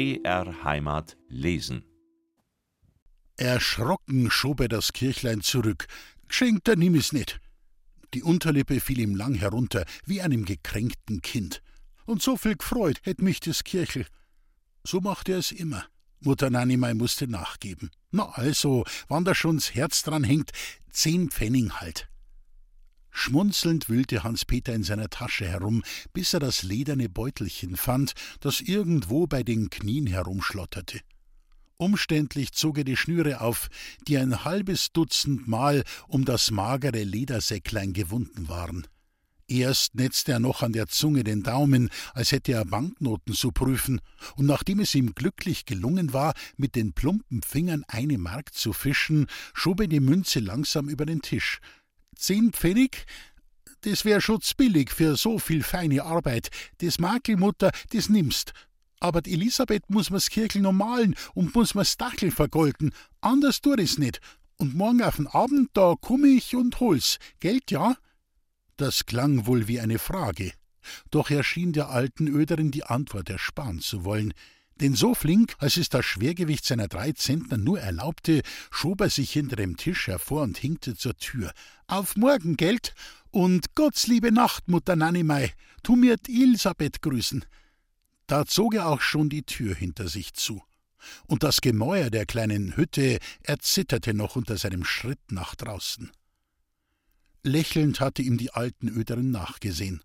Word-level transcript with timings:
BR 0.00 0.64
Heimat 0.64 1.18
lesen. 1.28 1.84
Erschrocken 3.36 4.30
schob 4.30 4.60
er 4.60 4.68
das 4.68 4.94
Kirchlein 4.94 5.42
zurück. 5.42 5.88
Geschenkt 6.26 6.68
er 6.68 6.76
nimm 6.76 6.94
es 6.94 7.12
nicht. 7.12 7.38
Die 8.14 8.22
Unterlippe 8.22 8.80
fiel 8.80 8.98
ihm 9.00 9.14
lang 9.14 9.34
herunter, 9.34 9.84
wie 10.06 10.22
einem 10.22 10.46
gekränkten 10.46 11.20
Kind. 11.20 11.60
Und 12.06 12.22
so 12.22 12.38
viel 12.38 12.56
gefreut 12.56 12.98
hätt 13.02 13.20
mich 13.20 13.40
das 13.40 13.62
Kirchel. 13.62 14.06
So 14.84 15.02
machte 15.02 15.32
er 15.32 15.38
es 15.38 15.52
immer. 15.52 15.84
Mutter 16.20 16.48
Nanimei 16.48 16.94
musste 16.94 17.28
nachgeben. 17.28 17.90
Na 18.10 18.30
also, 18.30 18.84
wann 19.08 19.26
da 19.26 19.34
schon's 19.34 19.74
Herz 19.74 20.02
dran 20.02 20.24
hängt, 20.24 20.52
zehn 20.90 21.28
Pfennig 21.28 21.78
halt. 21.78 22.09
Schmunzelnd 23.10 23.88
wühlte 23.88 24.22
Hans-Peter 24.22 24.74
in 24.74 24.82
seiner 24.82 25.08
Tasche 25.08 25.46
herum, 25.46 25.82
bis 26.12 26.34
er 26.34 26.40
das 26.40 26.62
lederne 26.62 27.08
Beutelchen 27.08 27.76
fand, 27.76 28.14
das 28.40 28.60
irgendwo 28.60 29.26
bei 29.26 29.42
den 29.42 29.70
Knien 29.70 30.06
herumschlotterte. 30.06 31.00
Umständlich 31.76 32.52
zog 32.52 32.78
er 32.78 32.84
die 32.84 32.96
Schnüre 32.96 33.40
auf, 33.40 33.68
die 34.06 34.18
ein 34.18 34.44
halbes 34.44 34.92
Dutzend 34.92 35.48
Mal 35.48 35.82
um 36.08 36.26
das 36.26 36.50
magere 36.50 37.02
Ledersäcklein 37.02 37.94
gewunden 37.94 38.48
waren. 38.48 38.86
Erst 39.50 39.96
netzte 39.96 40.30
er 40.30 40.38
noch 40.38 40.62
an 40.62 40.72
der 40.72 40.86
Zunge 40.86 41.24
den 41.24 41.42
Daumen, 41.42 41.90
als 42.14 42.30
hätte 42.30 42.52
er 42.52 42.64
Banknoten 42.64 43.34
zu 43.34 43.50
prüfen, 43.50 44.00
und 44.36 44.46
nachdem 44.46 44.78
es 44.78 44.94
ihm 44.94 45.12
glücklich 45.14 45.64
gelungen 45.64 46.12
war, 46.12 46.34
mit 46.56 46.76
den 46.76 46.92
plumpen 46.92 47.42
Fingern 47.42 47.82
eine 47.88 48.16
Mark 48.16 48.54
zu 48.54 48.72
fischen, 48.72 49.26
schob 49.52 49.80
er 49.80 49.88
die 49.88 49.98
Münze 49.98 50.38
langsam 50.38 50.88
über 50.88 51.04
den 51.04 51.20
Tisch. 51.20 51.58
Zehn 52.20 52.52
Pfennig? 52.52 53.06
Das 53.80 54.04
wär 54.04 54.20
schutzbillig 54.20 54.90
für 54.90 55.16
so 55.16 55.38
viel 55.38 55.62
feine 55.62 56.04
Arbeit. 56.04 56.50
Das 56.78 56.98
Makelmutter, 56.98 57.70
das 57.92 58.10
nimmst. 58.10 58.52
Aber 59.00 59.22
die 59.22 59.32
Elisabeth 59.32 59.88
muss 59.88 60.10
mir's 60.10 60.28
Kirchel 60.28 60.60
noch 60.60 60.72
malen 60.72 61.16
und 61.32 61.54
muss 61.54 61.74
mir's 61.74 61.96
Dachel 61.96 62.30
vergolden. 62.30 62.92
Anders 63.22 63.62
tut 63.62 63.80
es 63.80 63.96
nicht. 63.96 64.20
Und 64.58 64.74
morgen 64.74 65.02
auf 65.02 65.16
den 65.16 65.28
Abend, 65.28 65.70
da 65.72 65.94
komm 65.98 66.26
ich 66.26 66.54
und 66.54 66.78
hol's. 66.80 67.16
Geld, 67.40 67.70
ja? 67.70 67.96
Das 68.76 69.06
klang 69.06 69.46
wohl 69.46 69.66
wie 69.66 69.80
eine 69.80 69.98
Frage, 69.98 70.52
doch 71.10 71.30
er 71.30 71.42
schien 71.42 71.72
der 71.72 71.88
alten 71.88 72.28
Öderin 72.28 72.70
die 72.70 72.84
Antwort 72.84 73.30
ersparen 73.30 73.80
zu 73.80 74.04
wollen, 74.04 74.34
denn 74.80 74.94
so 74.94 75.14
flink, 75.14 75.54
als 75.58 75.76
es 75.76 75.88
das 75.88 76.04
Schwergewicht 76.04 76.64
seiner 76.64 76.88
drei 76.88 77.12
Zentner 77.12 77.58
nur 77.58 77.80
erlaubte, 77.80 78.42
schob 78.70 79.02
er 79.02 79.10
sich 79.10 79.30
hinter 79.32 79.56
dem 79.56 79.76
Tisch 79.76 80.06
hervor 80.06 80.42
und 80.42 80.58
hinkte 80.58 80.96
zur 80.96 81.16
Tür. 81.16 81.52
Auf 81.86 82.16
morgen, 82.16 82.56
Geld! 82.56 82.94
Und 83.30 83.74
Gott's 83.74 84.06
liebe 84.06 84.32
Nacht, 84.32 84.68
Mutter 84.68 84.96
Nanimei! 84.96 85.52
Tu 85.82 85.96
mir 85.96 86.16
Elisabeth 86.26 87.02
grüßen! 87.02 87.44
Da 88.26 88.46
zog 88.46 88.74
er 88.74 88.86
auch 88.86 89.00
schon 89.00 89.28
die 89.28 89.42
Tür 89.42 89.74
hinter 89.74 90.08
sich 90.08 90.34
zu. 90.34 90.62
Und 91.26 91.42
das 91.42 91.60
Gemäuer 91.60 92.10
der 92.10 92.26
kleinen 92.26 92.76
Hütte 92.76 93.18
erzitterte 93.42 94.14
noch 94.14 94.36
unter 94.36 94.56
seinem 94.56 94.84
Schritt 94.84 95.32
nach 95.32 95.54
draußen. 95.54 96.10
Lächelnd 97.42 98.00
hatte 98.00 98.22
ihm 98.22 98.36
die 98.36 98.52
alten 98.52 98.88
Öderin 98.88 99.30
nachgesehen. 99.30 100.02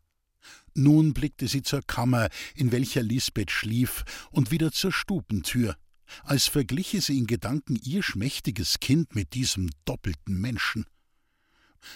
Nun 0.74 1.14
blickte 1.14 1.48
sie 1.48 1.62
zur 1.62 1.82
Kammer, 1.82 2.30
in 2.54 2.72
welcher 2.72 3.02
Lisbeth 3.02 3.52
schlief, 3.52 4.04
und 4.32 4.52
wieder 4.52 4.72
zur 4.72 4.92
Stubentür, 4.92 5.76
als 6.24 6.48
vergliche 6.48 7.02
sie 7.02 7.18
in 7.18 7.28
Gedanken 7.28 7.78
ihr 7.78 8.04
schmächtiges 8.04 8.80
Kind 8.80 9.16
mit 9.16 9.34
diesem 9.34 9.70
doppelten 9.86 10.40
Menschen. 10.40 10.86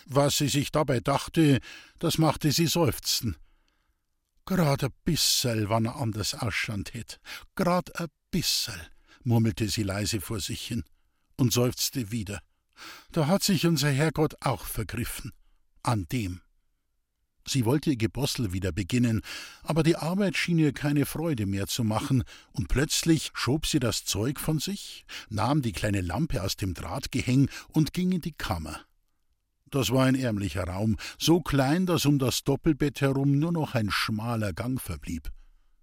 Was 0.06 0.38
sie 0.38 0.48
sich 0.48 0.72
dabei 0.72 1.00
dachte, 1.00 1.60
das 1.98 2.18
machte 2.18 2.52
sie 2.52 2.68
seufzen. 2.68 3.38
Grad 4.46 4.84
a 4.84 4.90
bisserl, 5.04 5.70
wann 5.70 5.86
er 5.86 5.98
anders 5.98 6.34
ausschaut 6.34 6.94
hätt. 6.94 7.20
Grad 7.56 8.00
a 8.00 8.08
bisserl, 8.32 8.80
murmelte 9.24 9.68
sie 9.68 9.84
leise 9.84 10.22
vor 10.22 10.40
sich 10.40 10.62
hin 10.66 10.84
und 11.38 11.54
seufzte 11.54 12.12
wieder. 12.12 12.42
Da 13.12 13.28
hat 13.28 13.44
sich 13.44 13.66
unser 13.66 13.92
Herrgott 13.92 14.36
auch 14.42 14.66
vergriffen. 14.66 15.34
An 15.84 16.08
dem. 16.12 16.42
Sie 17.50 17.66
wollte 17.66 17.90
ihr 17.90 17.98
Gebossel 17.98 18.54
wieder 18.54 18.72
beginnen, 18.72 19.22
aber 19.64 19.82
die 19.82 19.96
Arbeit 19.96 20.38
schien 20.38 20.60
ihr 20.60 20.72
keine 20.72 21.08
Freude 21.08 21.48
mehr 21.48 21.66
zu 21.66 21.84
machen, 21.84 22.24
und 22.52 22.68
plötzlich 22.68 23.32
schob 23.34 23.66
sie 23.66 23.80
das 23.80 24.06
Zeug 24.06 24.40
von 24.40 24.60
sich, 24.60 25.06
nahm 25.30 25.64
die 25.64 25.72
kleine 25.72 26.02
Lampe 26.02 26.44
aus 26.44 26.58
dem 26.58 26.76
Drahtgehäng 26.76 27.50
und 27.70 27.94
ging 27.94 28.12
in 28.12 28.22
die 28.22 28.34
Kammer. 28.34 28.82
Das 29.72 29.92
war 29.92 30.06
ein 30.06 30.16
ärmlicher 30.16 30.64
Raum, 30.64 30.98
so 31.18 31.42
klein, 31.42 31.86
dass 31.86 32.06
um 32.06 32.20
das 32.20 32.44
Doppelbett 32.44 33.02
herum 33.02 33.40
nur 33.40 33.52
noch 33.52 33.74
ein 33.74 33.90
schmaler 33.90 34.54
Gang 34.54 34.80
verblieb. 34.80 35.32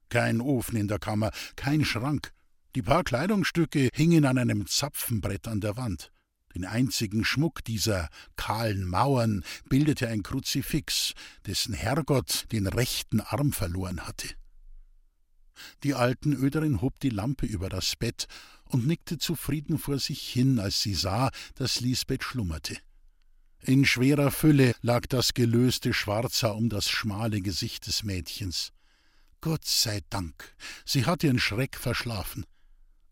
Kein 0.08 0.40
Ofen 0.40 0.76
in 0.76 0.88
der 0.88 0.98
Kammer, 0.98 1.30
kein 1.56 1.84
Schrank. 1.84 2.32
Die 2.76 2.82
paar 2.82 3.04
Kleidungsstücke 3.04 3.88
hingen 3.92 4.24
an 4.24 4.38
einem 4.38 4.66
Zapfenbrett 4.66 5.48
an 5.48 5.60
der 5.60 5.76
Wand. 5.76 6.12
Den 6.56 6.64
einzigen 6.64 7.22
Schmuck 7.22 7.62
dieser 7.64 8.08
kahlen 8.36 8.88
Mauern 8.88 9.44
bildete 9.68 10.08
ein 10.08 10.22
Kruzifix, 10.22 11.12
dessen 11.44 11.74
Herrgott 11.74 12.46
den 12.50 12.66
rechten 12.66 13.20
Arm 13.20 13.52
verloren 13.52 14.06
hatte. 14.06 14.26
Die 15.82 15.92
alten 15.92 16.32
Öderin 16.32 16.80
hob 16.80 16.98
die 17.00 17.10
Lampe 17.10 17.44
über 17.44 17.68
das 17.68 17.94
Bett 17.94 18.26
und 18.64 18.86
nickte 18.86 19.18
zufrieden 19.18 19.76
vor 19.76 19.98
sich 19.98 20.26
hin, 20.26 20.58
als 20.58 20.80
sie 20.80 20.94
sah, 20.94 21.30
dass 21.56 21.80
Lisbeth 21.80 22.24
schlummerte. 22.24 22.78
In 23.60 23.84
schwerer 23.84 24.30
Fülle 24.30 24.74
lag 24.80 25.06
das 25.08 25.34
gelöste 25.34 25.92
Schwarzer 25.92 26.54
um 26.54 26.70
das 26.70 26.88
schmale 26.88 27.42
Gesicht 27.42 27.86
des 27.86 28.02
Mädchens. 28.02 28.72
Gott 29.42 29.66
sei 29.66 30.00
Dank, 30.08 30.56
sie 30.86 31.04
hatte 31.04 31.26
ihren 31.26 31.38
Schreck 31.38 31.76
verschlafen. 31.76 32.46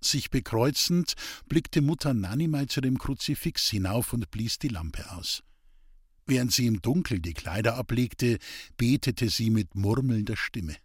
Sich 0.04 0.28
bekreuzend 0.28 1.14
blickte 1.48 1.80
Mutter 1.80 2.12
Nanimei 2.12 2.66
zu 2.66 2.82
dem 2.82 2.98
Kruzifix 2.98 3.70
hinauf 3.70 4.12
und 4.12 4.30
blies 4.30 4.58
die 4.58 4.68
Lampe 4.68 5.10
aus. 5.12 5.42
Während 6.26 6.52
sie 6.52 6.66
im 6.66 6.82
Dunkel 6.82 7.20
die 7.20 7.32
Kleider 7.32 7.76
ablegte, 7.76 8.38
betete 8.76 9.30
sie 9.30 9.48
mit 9.48 9.74
murmelnder 9.74 10.36
Stimme. 10.36 10.76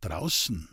Draußen, 0.00 0.68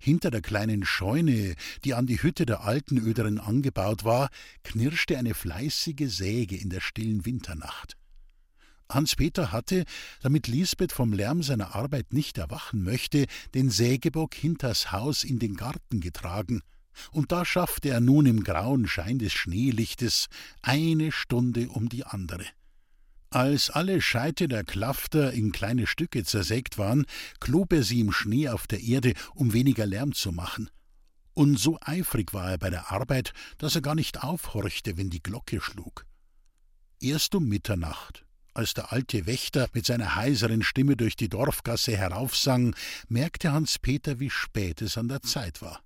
hinter 0.00 0.32
der 0.32 0.42
kleinen 0.42 0.84
Scheune, 0.84 1.54
die 1.84 1.94
an 1.94 2.08
die 2.08 2.20
Hütte 2.20 2.44
der 2.44 2.62
alten 2.62 2.98
Öderin 2.98 3.38
angebaut 3.38 4.02
war, 4.02 4.28
knirschte 4.64 5.16
eine 5.16 5.34
fleißige 5.34 6.08
Säge 6.08 6.56
in 6.56 6.70
der 6.70 6.80
stillen 6.80 7.24
Winternacht. 7.24 7.96
Hans-Peter 8.90 9.52
hatte, 9.52 9.84
damit 10.22 10.48
Lisbeth 10.48 10.92
vom 10.92 11.12
Lärm 11.12 11.44
seiner 11.44 11.76
Arbeit 11.76 12.12
nicht 12.12 12.36
erwachen 12.36 12.82
möchte, 12.82 13.26
den 13.54 13.70
Sägebock 13.70 14.34
hinters 14.34 14.90
Haus 14.90 15.22
in 15.22 15.38
den 15.38 15.54
Garten 15.54 16.00
getragen– 16.00 16.62
und 17.12 17.32
da 17.32 17.44
schaffte 17.44 17.88
er 17.90 18.00
nun 18.00 18.26
im 18.26 18.44
grauen 18.44 18.86
Schein 18.86 19.18
des 19.18 19.32
Schneelichtes 19.32 20.28
eine 20.62 21.12
Stunde 21.12 21.68
um 21.68 21.88
die 21.88 22.04
andere. 22.04 22.46
Als 23.30 23.70
alle 23.70 24.00
Scheite 24.00 24.48
der 24.48 24.64
Klafter 24.64 25.32
in 25.32 25.52
kleine 25.52 25.86
Stücke 25.86 26.24
zersägt 26.24 26.78
waren, 26.78 27.06
klob 27.40 27.72
er 27.72 27.82
sie 27.82 28.00
im 28.00 28.12
Schnee 28.12 28.48
auf 28.48 28.66
der 28.66 28.80
Erde, 28.80 29.14
um 29.34 29.52
weniger 29.52 29.84
Lärm 29.84 30.14
zu 30.14 30.32
machen. 30.32 30.70
Und 31.34 31.58
so 31.58 31.78
eifrig 31.82 32.32
war 32.32 32.52
er 32.52 32.58
bei 32.58 32.70
der 32.70 32.92
Arbeit, 32.92 33.32
dass 33.58 33.74
er 33.74 33.82
gar 33.82 33.94
nicht 33.94 34.22
aufhorchte, 34.22 34.96
wenn 34.96 35.10
die 35.10 35.22
Glocke 35.22 35.60
schlug. 35.60 36.06
Erst 36.98 37.34
um 37.34 37.46
Mitternacht, 37.46 38.24
als 38.54 38.72
der 38.72 38.90
alte 38.90 39.26
Wächter 39.26 39.68
mit 39.74 39.84
seiner 39.84 40.14
heiseren 40.14 40.62
Stimme 40.62 40.96
durch 40.96 41.14
die 41.14 41.28
Dorfgasse 41.28 41.94
heraufsang, 41.94 42.74
merkte 43.08 43.52
Hans 43.52 43.78
Peter, 43.78 44.18
wie 44.18 44.30
spät 44.30 44.80
es 44.80 44.96
an 44.96 45.08
der 45.08 45.20
Zeit 45.20 45.60
war. 45.60 45.82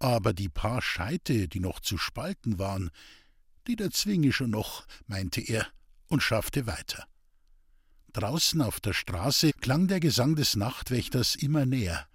Aber 0.00 0.32
die 0.32 0.48
paar 0.48 0.80
Scheite, 0.80 1.46
die 1.46 1.60
noch 1.60 1.78
zu 1.78 1.98
spalten 1.98 2.58
waren, 2.58 2.90
die 3.66 3.78
erzwinge 3.78 4.32
schon 4.32 4.50
noch, 4.50 4.86
meinte 5.06 5.42
er 5.42 5.66
und 6.08 6.22
schaffte 6.22 6.66
weiter. 6.66 7.06
Draußen 8.14 8.62
auf 8.62 8.80
der 8.80 8.94
Straße 8.94 9.52
klang 9.60 9.86
der 9.86 10.00
Gesang 10.00 10.34
des 10.34 10.56
Nachtwächters 10.56 11.36
immer 11.36 11.66
näher. 11.66 12.08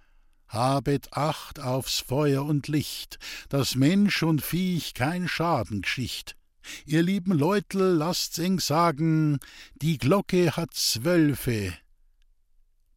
Habet 0.48 1.12
Acht 1.12 1.60
aufs 1.60 2.00
Feuer 2.00 2.44
und 2.44 2.68
Licht, 2.68 3.18
dass 3.48 3.76
Mensch 3.76 4.22
und 4.22 4.42
Viech 4.42 4.92
kein 4.94 5.28
Schaden 5.28 5.82
gschicht. 5.82 6.36
Ihr 6.84 7.02
lieben 7.02 7.32
Leutel, 7.32 7.94
lasst's 7.94 8.38
eng 8.38 8.58
sagen, 8.58 9.38
die 9.76 9.98
Glocke 9.98 10.56
hat 10.56 10.74
Zwölfe. 10.74 11.72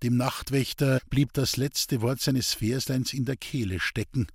Dem 0.02 0.18
Nachtwächter 0.18 1.00
blieb 1.10 1.34
das 1.34 1.58
letzte 1.58 2.02
Wort 2.02 2.22
seines 2.22 2.56
Versleins 2.56 3.14
in 3.14 3.26
der 3.26 3.38
Kehle 3.38 3.80
stecken 3.80 4.28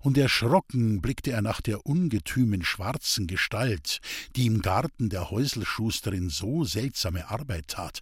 und 0.00 0.18
erschrocken 0.18 1.00
blickte 1.00 1.32
er 1.32 1.42
nach 1.42 1.60
der 1.60 1.86
ungetümen 1.86 2.64
schwarzen 2.64 3.26
Gestalt, 3.26 4.00
die 4.36 4.46
im 4.46 4.62
Garten 4.62 5.08
der 5.08 5.30
Häuselschusterin 5.30 6.30
so 6.30 6.64
seltsame 6.64 7.30
Arbeit 7.30 7.68
tat. 7.68 8.00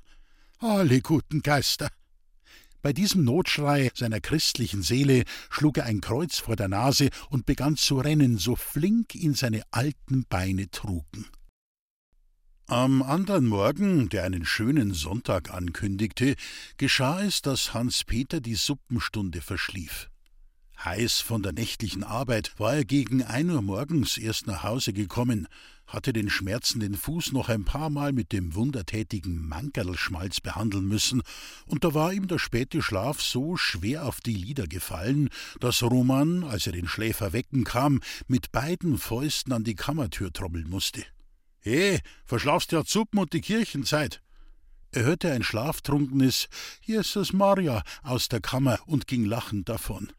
Alle 0.58 1.00
guten 1.00 1.42
Geister! 1.42 1.90
Bei 2.82 2.92
diesem 2.92 3.24
Notschrei 3.24 3.90
seiner 3.94 4.20
christlichen 4.20 4.82
Seele 4.82 5.24
schlug 5.50 5.78
er 5.78 5.84
ein 5.84 6.00
Kreuz 6.00 6.38
vor 6.38 6.56
der 6.56 6.68
Nase 6.68 7.10
und 7.28 7.44
begann 7.44 7.76
zu 7.76 7.98
rennen, 7.98 8.38
so 8.38 8.56
flink 8.56 9.14
ihn 9.14 9.34
seine 9.34 9.62
alten 9.70 10.24
Beine 10.24 10.70
trugen. 10.70 11.26
Am 12.66 13.02
andern 13.02 13.46
Morgen, 13.46 14.08
der 14.10 14.24
einen 14.24 14.46
schönen 14.46 14.94
Sonntag 14.94 15.52
ankündigte, 15.52 16.36
geschah 16.76 17.20
es, 17.20 17.42
dass 17.42 17.74
Hans 17.74 18.04
Peter 18.04 18.40
die 18.40 18.54
Suppenstunde 18.54 19.40
verschlief. 19.40 20.08
Heiß 20.84 21.20
von 21.20 21.42
der 21.42 21.52
nächtlichen 21.52 22.04
Arbeit 22.04 22.58
war 22.58 22.74
er 22.74 22.84
gegen 22.86 23.22
ein 23.22 23.50
Uhr 23.50 23.60
morgens 23.60 24.16
erst 24.16 24.46
nach 24.46 24.62
Hause 24.62 24.94
gekommen, 24.94 25.46
hatte 25.86 26.14
den 26.14 26.30
schmerzenden 26.30 26.94
Fuß 26.94 27.32
noch 27.32 27.50
ein 27.50 27.66
paar 27.66 27.90
Mal 27.90 28.12
mit 28.12 28.32
dem 28.32 28.54
wundertätigen 28.54 29.46
Mankerlschmalz 29.46 30.40
behandeln 30.40 30.86
müssen, 30.86 31.22
und 31.66 31.84
da 31.84 31.92
war 31.92 32.14
ihm 32.14 32.28
der 32.28 32.38
späte 32.38 32.80
Schlaf 32.80 33.20
so 33.20 33.56
schwer 33.56 34.06
auf 34.06 34.22
die 34.22 34.34
Lider 34.34 34.66
gefallen, 34.66 35.28
dass 35.58 35.82
Roman, 35.82 36.44
als 36.44 36.66
er 36.66 36.72
den 36.72 36.88
Schläfer 36.88 37.34
wecken 37.34 37.64
kam, 37.64 38.00
mit 38.26 38.50
beiden 38.50 38.96
Fäusten 38.96 39.52
an 39.52 39.64
die 39.64 39.74
Kammertür 39.74 40.32
trommeln 40.32 40.70
musste. 40.70 41.04
He, 41.60 41.98
verschlafst 42.24 42.72
ja 42.72 42.84
Zuppen 42.84 43.18
und 43.18 43.34
die 43.34 43.42
Kirchenzeit. 43.42 44.22
Er 44.92 45.04
hörte 45.04 45.30
ein 45.30 45.42
schlaftrunkenes 45.42 46.48
Jesus 46.80 47.34
Maria 47.34 47.82
aus 48.02 48.28
der 48.28 48.40
Kammer 48.40 48.78
und 48.86 49.06
ging 49.06 49.26
lachend 49.26 49.68
davon. 49.68 50.10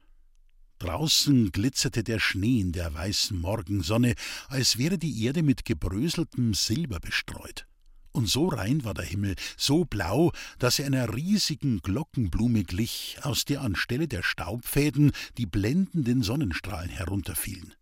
Draußen 0.82 1.52
glitzerte 1.52 2.04
der 2.04 2.20
Schnee 2.20 2.60
in 2.60 2.72
der 2.72 2.92
weißen 2.92 3.40
Morgensonne, 3.40 4.16
als 4.48 4.80
wäre 4.80 4.98
die 4.98 5.24
Erde 5.24 5.44
mit 5.44 5.64
gebröseltem 5.64 6.56
Silber 6.56 7.00
bestreut. 7.00 7.68
Und 8.14 8.28
so 8.28 8.48
rein 8.48 8.84
war 8.84 8.96
der 8.96 9.06
Himmel, 9.06 9.36
so 9.58 9.86
blau, 9.86 10.32
dass 10.58 10.80
er 10.80 10.88
einer 10.88 11.14
riesigen 11.14 11.82
Glockenblume 11.84 12.64
glich, 12.64 13.20
aus 13.22 13.46
der 13.46 13.62
anstelle 13.62 14.08
der 14.08 14.24
Staubfäden 14.24 15.12
die 15.38 15.46
blendenden 15.46 16.24
Sonnenstrahlen 16.24 16.90
herunterfielen. 16.90 17.76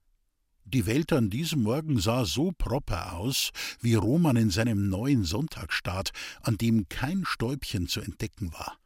Die 0.65 0.85
Welt 0.85 1.13
an 1.13 1.29
diesem 1.29 1.63
Morgen 1.63 2.01
sah 2.01 2.25
so 2.25 2.51
proper 2.51 3.13
aus, 3.13 3.51
wie 3.79 3.95
Roman 3.95 4.35
in 4.35 4.49
seinem 4.49 4.89
neuen 4.89 5.23
Sonntagsstaat, 5.23 6.11
an 6.41 6.57
dem 6.57 6.89
kein 6.89 7.23
Stäubchen 7.23 7.87
zu 7.87 8.01
entdecken 8.01 8.51
war 8.51 8.77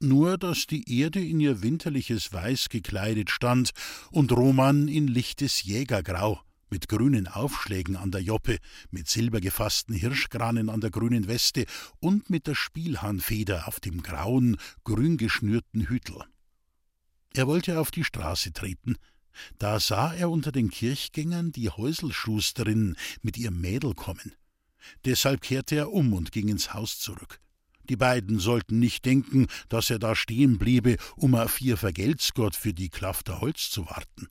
nur 0.00 0.38
dass 0.38 0.66
die 0.66 1.00
Erde 1.00 1.24
in 1.24 1.40
ihr 1.40 1.62
winterliches 1.62 2.32
Weiß 2.32 2.68
gekleidet 2.68 3.30
stand 3.30 3.70
und 4.10 4.32
Roman 4.32 4.88
in 4.88 5.08
lichtes 5.08 5.62
Jägergrau, 5.62 6.40
mit 6.70 6.88
grünen 6.88 7.28
Aufschlägen 7.28 7.96
an 7.96 8.10
der 8.10 8.22
Joppe, 8.22 8.58
mit 8.90 9.08
silbergefassten 9.08 9.94
Hirschgranen 9.94 10.68
an 10.68 10.80
der 10.80 10.90
grünen 10.90 11.28
Weste 11.28 11.66
und 12.00 12.30
mit 12.30 12.46
der 12.46 12.54
Spielhahnfeder 12.54 13.68
auf 13.68 13.80
dem 13.80 14.02
grauen, 14.02 14.56
grün 14.82 15.16
geschnürten 15.16 15.88
Hütel. 15.88 16.24
Er 17.32 17.46
wollte 17.46 17.78
auf 17.80 17.90
die 17.90 18.04
Straße 18.04 18.52
treten, 18.52 18.96
da 19.58 19.80
sah 19.80 20.12
er 20.14 20.30
unter 20.30 20.52
den 20.52 20.70
Kirchgängern 20.70 21.52
die 21.52 21.70
Häuselschusterin 21.70 22.96
mit 23.22 23.36
ihrem 23.36 23.60
Mädel 23.60 23.94
kommen. 23.94 24.32
Deshalb 25.04 25.40
kehrte 25.42 25.76
er 25.76 25.92
um 25.92 26.12
und 26.12 26.32
ging 26.32 26.48
ins 26.48 26.74
Haus 26.74 26.98
zurück. 26.98 27.40
Die 27.88 27.96
beiden 27.96 28.38
sollten 28.38 28.78
nicht 28.78 29.04
denken, 29.04 29.46
dass 29.68 29.90
er 29.90 29.98
da 29.98 30.14
stehen 30.14 30.58
bliebe, 30.58 30.96
um 31.16 31.34
auf 31.34 31.60
ihr 31.60 31.76
Vergeltsgott 31.76 32.56
für 32.56 32.72
die 32.72 32.88
Klafter 32.88 33.40
Holz 33.40 33.70
zu 33.70 33.86
warten. 33.86 34.28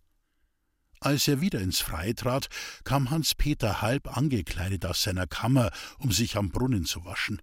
Als 0.99 1.27
er 1.27 1.41
wieder 1.41 1.59
ins 1.59 1.81
Freie 1.81 2.15
trat, 2.15 2.47
kam 2.85 3.09
Hans 3.09 3.35
Peter 3.35 3.81
halb 3.81 4.15
angekleidet 4.15 4.85
aus 4.85 5.03
seiner 5.03 5.27
Kammer, 5.27 5.69
um 5.97 6.11
sich 6.11 6.37
am 6.37 6.49
Brunnen 6.49 6.85
zu 6.85 7.03
waschen. 7.03 7.41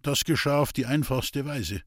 Das 0.00 0.24
geschah 0.24 0.58
auf 0.58 0.72
die 0.72 0.86
einfachste 0.86 1.44
Weise. 1.44 1.82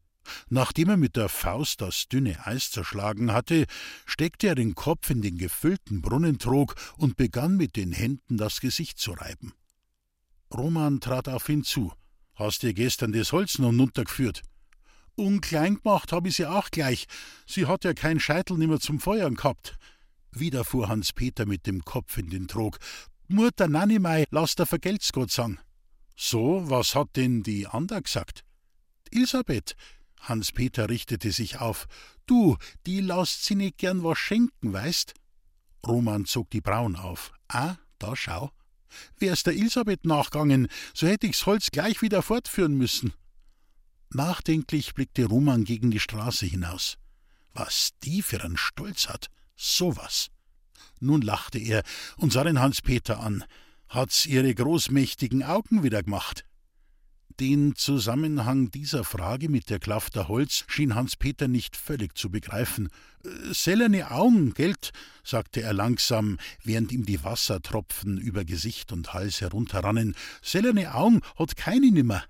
Nachdem 0.50 0.90
er 0.90 0.98
mit 0.98 1.16
der 1.16 1.30
Faust 1.30 1.81
das 1.81 2.08
dünne 2.08 2.46
Eis 2.46 2.72
zerschlagen 2.72 3.31
hatte, 3.31 3.66
steckte 4.06 4.48
er 4.48 4.56
den 4.56 4.75
Kopf 4.75 5.10
in 5.10 5.22
den 5.22 5.38
gefüllten 5.38 6.02
Brunnentrog 6.02 6.75
und 6.98 7.18
begann 7.18 7.58
mit 7.58 7.75
den 7.75 7.92
Händen 7.94 8.38
das 8.38 8.60
Gesicht 8.60 9.00
zu 9.00 9.14
reiben. 9.14 9.54
Roman 10.54 11.00
trat 11.00 11.28
auf 11.30 11.50
ihn 11.50 11.64
zu. 11.64 11.94
Hast 12.38 12.62
dir 12.62 12.74
gestern 12.75 13.13
das 13.13 13.31
Holz 13.31 13.57
noch 13.57 13.69
runtergeführt? 13.74 14.44
Unklein 15.16 15.80
gemacht 15.81 16.12
hab 16.12 16.28
ich 16.28 16.36
sie 16.36 16.45
auch 16.45 16.69
gleich. 16.69 17.07
Sie 17.48 17.66
hat 17.66 17.84
ja 17.84 17.94
kein 17.95 18.19
Scheitel 18.19 18.60
nimmer 18.60 18.80
zum 18.80 19.00
Feuern 19.00 19.34
gehabt. 19.34 19.75
Wieder 20.31 20.63
fuhr 20.63 20.88
Hans 20.88 21.13
Peter 21.13 21.48
mit 21.48 21.66
dem 21.66 21.84
Kopf 21.84 22.16
in 22.19 22.30
den 22.30 22.48
Trog. 22.48 22.78
Mutter 23.28 23.68
Nanimei, 23.68 24.25
lass 24.30 24.54
der 24.54 24.68
vergelt's 24.68 25.12
Gott 25.12 25.31
sagen. 25.31 25.60
So, 26.16 26.69
was 26.69 26.94
hat 26.94 27.16
denn 27.16 27.42
die 27.42 27.66
Ander 27.66 28.01
gesagt? 28.01 28.44
Elisabeth. 29.12 29.75
Hans 30.19 30.51
Peter 30.51 30.90
richtete 30.90 31.31
sich 31.31 31.60
auf. 31.60 31.88
Du, 32.28 32.57
die 32.86 33.01
lasst 33.01 33.45
sie 33.45 33.56
nicht 33.56 33.80
gern 33.80 34.04
was 34.04 34.19
schenken, 34.19 34.74
weißt? 34.74 35.16
Roman 35.88 36.25
zog 36.25 36.51
die 36.51 36.62
Brauen 36.62 36.95
auf. 36.95 37.31
Ah, 37.48 37.78
da 37.98 38.16
schau. 38.16 38.51
Wär's 39.18 39.44
der 39.44 39.54
Elisabeth 39.54 40.06
nachgangen, 40.06 40.68
so 40.94 41.07
hätte 41.07 41.28
ich's 41.28 41.45
Holz 41.45 41.72
gleich 41.72 42.01
wieder 42.01 42.22
fortführen 42.22 42.75
müssen. 42.75 43.13
Nachdenklich 44.10 44.94
blickte 44.94 45.25
Roman 45.25 45.63
gegen 45.63 45.92
die 45.92 46.00
Straße 46.00 46.45
hinaus. 46.45 46.98
Was 47.54 47.92
die 48.04 48.22
für 48.22 48.44
einen 48.44 48.57
Stolz 48.57 49.10
hat, 49.10 49.28
sowas. 49.56 50.30
Nun 51.00 51.22
lachte 51.22 51.60
er 51.60 51.84
und 52.18 52.31
sah 52.31 52.44
den 52.44 52.60
Hans-Peter 52.60 53.19
an. 53.19 53.44
Hat's 53.89 54.25
ihre 54.25 54.54
großmächtigen 54.54 55.44
Augen 55.44 55.83
wieder 55.83 56.04
gemacht? 56.04 56.46
Den 57.39 57.75
Zusammenhang 57.75 58.72
dieser 58.72 59.04
Frage 59.04 59.48
mit 59.48 59.69
der 59.69 59.78
Klafter 59.78 60.28
Holz 60.28 60.63
schien 60.68 60.95
Hans-Peter 60.95 61.48
nicht 61.48 61.78
völlig 61.78 62.18
zu 62.18 62.31
begreifen. 62.31 62.89
Äh, 63.24 63.54
Sellerne 63.54 64.10
Augen, 64.10 64.56
gelt, 64.56 64.92
sagte 65.24 65.62
er 65.62 65.74
langsam, 65.74 66.39
während 66.63 66.92
ihm 66.92 67.06
die 67.06 67.24
Wassertropfen 67.24 68.18
über 68.18 68.44
Gesicht 68.44 68.92
und 68.92 69.13
Hals 69.13 69.39
herunterrannen. 69.42 70.16
Sellerne 70.42 70.95
Augen 70.95 71.22
hat 71.38 71.56
keine 71.56 71.92
nimmer. 71.92 72.24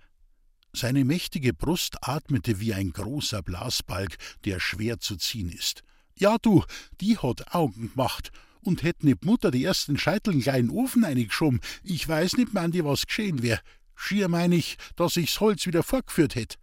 Seine 0.74 1.06
mächtige 1.06 1.54
Brust 1.54 1.96
atmete 2.02 2.60
wie 2.60 2.74
ein 2.74 2.92
großer 2.92 3.42
Blasbalg, 3.42 4.18
der 4.44 4.60
schwer 4.60 5.00
zu 5.00 5.16
ziehen 5.16 5.50
ist. 5.50 5.84
Ja, 6.20 6.36
du, 6.38 6.66
die 7.00 7.18
hat 7.18 7.56
Augen 7.56 7.92
gemacht. 7.92 8.32
Und 8.60 8.84
hätt 8.84 9.06
nicht 9.06 9.24
Mutter 9.24 9.52
die 9.52 9.64
ersten 9.64 9.98
Scheitel 9.98 10.34
in 10.34 10.42
kleinen 10.42 10.70
Ofen 10.70 11.06
eingeschoben, 11.06 11.62
ich 11.84 12.06
weiß 12.06 12.34
nicht, 12.34 12.54
mehr 12.54 12.64
an 12.64 12.72
die 12.72 12.84
was 12.84 13.08
geschehen 13.08 13.42
wär. 13.42 13.62
Schier 13.98 14.30
mein 14.30 14.52
ich, 14.54 14.78
dass 14.96 15.18
ich's 15.18 15.42
Holz 15.42 15.66
wieder 15.66 15.84
vorgeführt 15.84 16.36
hätt. 16.36 16.58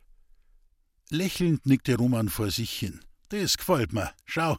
Lächelnd 1.10 1.66
nickte 1.66 1.96
Roman 1.96 2.30
vor 2.30 2.50
sich 2.50 2.70
hin. 2.70 3.00
Das 3.28 3.58
gefällt 3.58 3.92
mir. 3.92 4.12
Schau, 4.24 4.56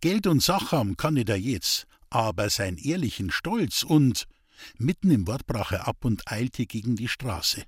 Geld 0.00 0.26
und 0.26 0.42
Sach 0.42 0.72
haben 0.72 0.96
kann 0.96 1.14
nicht 1.14 1.28
er 1.28 1.38
jetzt, 1.38 1.86
aber 2.10 2.50
sein 2.50 2.76
ehrlichen 2.76 3.30
Stolz 3.30 3.82
und. 3.82 4.26
Mitten 4.78 5.10
im 5.10 5.26
Wort 5.26 5.46
brach 5.46 5.72
er 5.72 5.86
ab 5.86 6.04
und 6.04 6.30
eilte 6.30 6.66
gegen 6.66 6.96
die 6.96 7.08
Straße. 7.08 7.64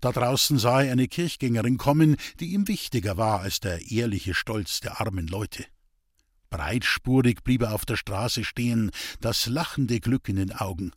Da 0.00 0.12
draußen 0.12 0.58
sah 0.58 0.82
er 0.82 0.92
eine 0.92 1.08
Kirchgängerin 1.08 1.78
kommen, 1.78 2.16
die 2.38 2.52
ihm 2.52 2.68
wichtiger 2.68 3.16
war 3.16 3.40
als 3.40 3.60
der 3.60 3.90
ehrliche 3.90 4.34
Stolz 4.34 4.80
der 4.80 5.00
armen 5.00 5.26
Leute. 5.26 5.66
Breitspurig 6.50 7.44
blieb 7.44 7.62
er 7.62 7.74
auf 7.74 7.84
der 7.84 7.96
Straße 7.96 8.44
stehen, 8.44 8.90
das 9.20 9.46
lachende 9.46 10.00
Glück 10.00 10.28
in 10.28 10.36
den 10.36 10.52
Augen. 10.52 10.92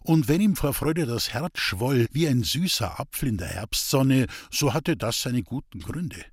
Und 0.00 0.28
wenn 0.28 0.40
ihm 0.40 0.56
vor 0.56 0.74
Freude 0.74 1.06
das 1.06 1.32
Herz 1.32 1.58
schwoll 1.58 2.08
wie 2.12 2.28
ein 2.28 2.42
süßer 2.42 2.98
Apfel 3.00 3.28
in 3.28 3.38
der 3.38 3.48
Herbstsonne, 3.48 4.26
so 4.50 4.74
hatte 4.74 4.96
das 4.96 5.22
seine 5.22 5.42
guten 5.42 5.80
Gründe. 5.80 6.24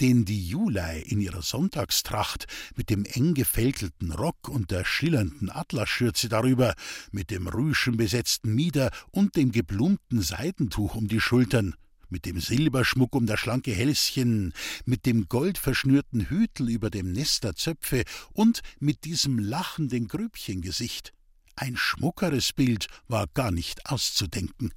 Denn 0.00 0.26
die 0.26 0.46
Julei 0.46 1.00
in 1.00 1.20
ihrer 1.20 1.40
Sonntagstracht, 1.40 2.46
mit 2.76 2.90
dem 2.90 3.06
eng 3.06 3.32
gefältelten 3.32 4.12
Rock 4.12 4.48
und 4.48 4.70
der 4.70 4.84
schillernden 4.84 5.50
Atlasschürze 5.50 6.28
darüber, 6.28 6.74
mit 7.12 7.30
dem 7.30 7.46
rüschenbesetzten 7.46 8.54
Mieder 8.54 8.90
und 9.10 9.36
dem 9.36 9.52
geblumten 9.52 10.20
Seidentuch 10.20 10.96
um 10.96 11.08
die 11.08 11.20
Schultern, 11.20 11.74
mit 12.10 12.26
dem 12.26 12.40
Silberschmuck 12.40 13.14
um 13.14 13.26
das 13.26 13.40
schlanke 13.40 13.72
Hälschen, 13.72 14.52
mit 14.84 15.06
dem 15.06 15.28
goldverschnürten 15.28 16.28
Hütel 16.28 16.68
über 16.68 16.90
dem 16.90 17.12
Nest 17.12 17.44
der 17.44 17.56
Zöpfe 17.56 18.04
und 18.32 18.60
mit 18.78 19.04
diesem 19.04 19.38
lachenden 19.38 20.08
Grübchengesicht, 20.08 21.12
ein 21.56 21.76
schmuckeres 21.76 22.52
Bild 22.52 22.86
war 23.08 23.26
gar 23.26 23.50
nicht 23.50 23.86
auszudenken. 23.90 24.72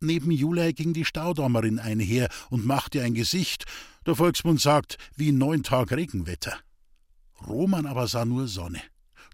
Neben 0.00 0.30
Julei 0.30 0.72
ging 0.72 0.92
die 0.92 1.04
Staudammerin 1.04 1.78
einher 1.78 2.28
und 2.50 2.66
machte 2.66 3.02
ein 3.02 3.14
Gesicht, 3.14 3.64
der 4.06 4.16
Volksmund 4.16 4.60
sagt, 4.60 4.98
wie 5.16 5.32
neun 5.32 5.62
Tag 5.62 5.92
Regenwetter. 5.92 6.58
Roman 7.46 7.86
aber 7.86 8.06
sah 8.06 8.24
nur 8.24 8.48
Sonne. 8.48 8.82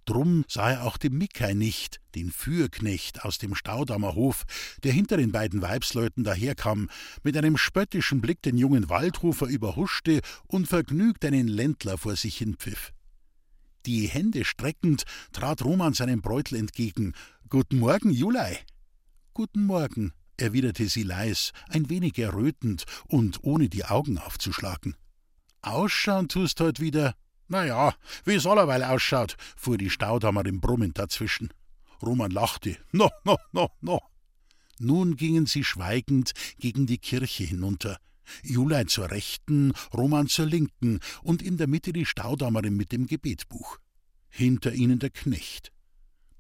Drum 0.05 0.45
sah 0.49 0.71
er 0.71 0.85
auch 0.85 0.97
den 0.97 1.19
Mickey 1.19 1.55
nicht, 1.55 2.01
den 2.15 2.31
Fürknecht 2.31 3.25
aus 3.25 3.39
dem 3.39 3.55
Staudammer 3.55 4.15
Hof, 4.15 4.45
der 4.83 4.93
hinter 4.93 5.17
den 5.17 5.31
beiden 5.31 5.63
Weibsleuten 5.63 6.25
daherkam, 6.25 6.89
mit 7.23 7.37
einem 7.37 7.57
spöttischen 7.57 8.21
Blick 8.21 8.43
den 8.43 8.57
jungen 8.57 8.89
Waldhofer 8.89 9.47
überhuschte 9.47 10.21
und 10.47 10.67
vergnügt 10.67 11.25
einen 11.25 11.49
Ländler 11.49 11.99
vor 11.99 12.17
sich 12.17 12.39
hinpfiff. 12.39 12.93
Die 13.87 14.09
Hände 14.09 14.45
streckend 14.45 15.05
trat 15.33 15.65
Roman 15.65 15.95
seinem 15.95 16.21
Bräutel 16.21 16.59
entgegen. 16.59 17.15
Guten 17.49 17.79
Morgen, 17.79 18.11
Julei. 18.11 18.59
Guten 19.33 19.65
Morgen, 19.65 20.13
erwiderte 20.37 20.87
sie 20.89 21.03
leis, 21.03 21.53
ein 21.69 21.89
wenig 21.89 22.19
errötend 22.19 22.85
und 23.09 23.43
ohne 23.43 23.69
die 23.69 23.85
Augen 23.85 24.19
aufzuschlagen. 24.19 24.97
Ausschauen 25.63 26.29
tust 26.29 26.61
heut 26.61 26.81
wieder. 26.81 27.15
Na 27.49 27.65
ja, 27.65 27.95
wie's 28.25 28.47
allerweil 28.47 28.85
ausschaut, 28.85 29.37
fuhr 29.57 29.79
die 29.79 29.91
Staudammerin 29.91 30.61
brummend 30.61 30.99
dazwischen. 30.99 31.53
Roman 32.03 32.31
lachte. 32.31 32.77
No, 32.93 33.11
no, 33.25 33.37
no, 33.53 33.71
no. 33.81 34.01
Nun 34.79 35.17
gingen 35.17 35.47
sie 35.47 35.65
schweigend 35.65 36.33
gegen 36.59 36.87
die 36.87 36.99
Kirche 36.99 37.45
hinunter. 37.45 37.99
Julei 38.43 38.85
zur 38.85 39.11
rechten, 39.11 39.73
Roman 39.93 40.29
zur 40.29 40.47
linken 40.47 41.01
und 41.23 41.43
in 41.43 41.57
der 41.57 41.67
Mitte 41.67 41.93
die 41.93 42.07
Staudammerin 42.07 42.77
mit 42.77 42.93
dem 42.93 43.07
Gebetbuch. 43.07 43.79
Hinter 44.29 44.73
ihnen 44.73 44.99
der 44.99 45.11
Knecht. 45.11 45.73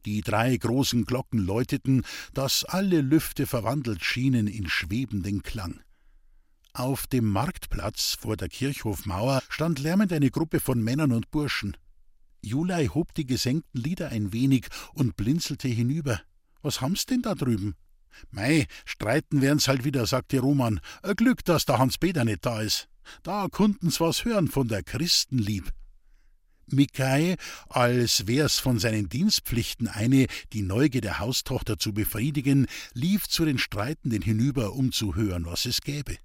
Die 0.06 0.22
drei 0.22 0.56
großen 0.56 1.04
Glocken 1.04 1.40
läuteten, 1.40 2.04
dass 2.32 2.64
alle 2.64 3.00
Lüfte 3.00 3.46
verwandelt 3.46 4.04
schienen 4.04 4.46
in 4.46 4.68
schwebenden 4.68 5.42
Klang. 5.42 5.80
Auf 6.72 7.06
dem 7.06 7.26
Marktplatz 7.26 8.16
vor 8.18 8.36
der 8.36 8.48
Kirchhofmauer 8.48 9.42
stand 9.48 9.80
lärmend 9.80 10.12
eine 10.12 10.30
Gruppe 10.30 10.60
von 10.60 10.82
Männern 10.82 11.12
und 11.12 11.30
Burschen. 11.30 11.76
Julei 12.42 12.86
hob 12.86 13.12
die 13.14 13.26
gesenkten 13.26 13.80
Lieder 13.80 14.10
ein 14.10 14.32
wenig 14.32 14.68
und 14.94 15.16
blinzelte 15.16 15.68
hinüber. 15.68 16.20
Was 16.62 16.80
haben's 16.80 17.06
denn 17.06 17.22
da 17.22 17.34
drüben? 17.34 17.74
Mei, 18.30 18.66
streiten 18.84 19.40
werden's 19.40 19.68
halt 19.68 19.84
wieder, 19.84 20.06
sagte 20.06 20.40
Roman. 20.40 20.80
Ein 21.02 21.16
Glück, 21.16 21.44
dass 21.44 21.64
der 21.64 21.78
Hans-Peter 21.78 22.24
nicht 22.24 22.44
da 22.44 22.60
ist. 22.60 22.88
Da 23.22 23.48
kunden's 23.50 24.00
was 24.00 24.24
hören 24.24 24.48
von 24.48 24.68
der 24.68 24.82
Christenlieb. 24.82 25.72
Mikai, 26.72 27.36
als 27.68 28.26
wär's 28.26 28.58
von 28.58 28.78
seinen 28.78 29.08
Dienstpflichten 29.08 29.88
eine, 29.88 30.26
die 30.52 30.62
Neugier 30.62 31.00
der 31.00 31.18
Haustochter 31.18 31.78
zu 31.78 31.92
befriedigen, 31.92 32.66
lief 32.94 33.28
zu 33.28 33.44
den 33.44 33.58
Streitenden 33.58 34.22
hinüber, 34.22 34.74
um 34.74 34.92
zu 34.92 35.14
hören, 35.14 35.46
was 35.46 35.66
es 35.66 35.80
gäbe. 35.80 36.16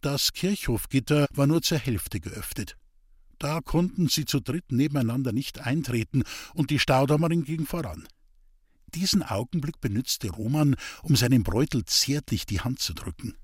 Das 0.00 0.32
Kirchhofgitter 0.32 1.26
war 1.32 1.46
nur 1.46 1.62
zur 1.62 1.78
Hälfte 1.78 2.20
geöffnet. 2.20 2.76
Da 3.38 3.60
konnten 3.60 4.08
sie 4.08 4.24
zu 4.24 4.40
dritt 4.40 4.70
nebeneinander 4.70 5.32
nicht 5.32 5.60
eintreten, 5.60 6.22
und 6.54 6.70
die 6.70 6.78
Staudammerin 6.78 7.44
ging 7.44 7.66
voran. 7.66 8.06
Diesen 8.94 9.22
Augenblick 9.22 9.80
benützte 9.80 10.30
Roman, 10.30 10.76
um 11.02 11.16
seinem 11.16 11.42
Bräutel 11.42 11.84
zärtlich 11.84 12.46
die 12.46 12.60
Hand 12.60 12.80
zu 12.80 12.94
drücken. 12.94 13.36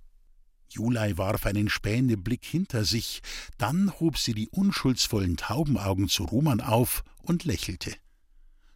Julei 0.69 1.17
warf 1.17 1.47
einen 1.47 1.69
spähenden 1.69 2.23
Blick 2.23 2.45
hinter 2.45 2.85
sich, 2.85 3.21
dann 3.57 3.93
hob 4.01 4.19
sie 4.19 4.35
die 4.35 4.49
unschuldsvollen 4.49 5.37
Taubenaugen 5.37 6.09
zu 6.09 6.25
Roman 6.25 6.61
auf 6.61 7.03
und 7.23 7.45
lächelte. 7.45 7.95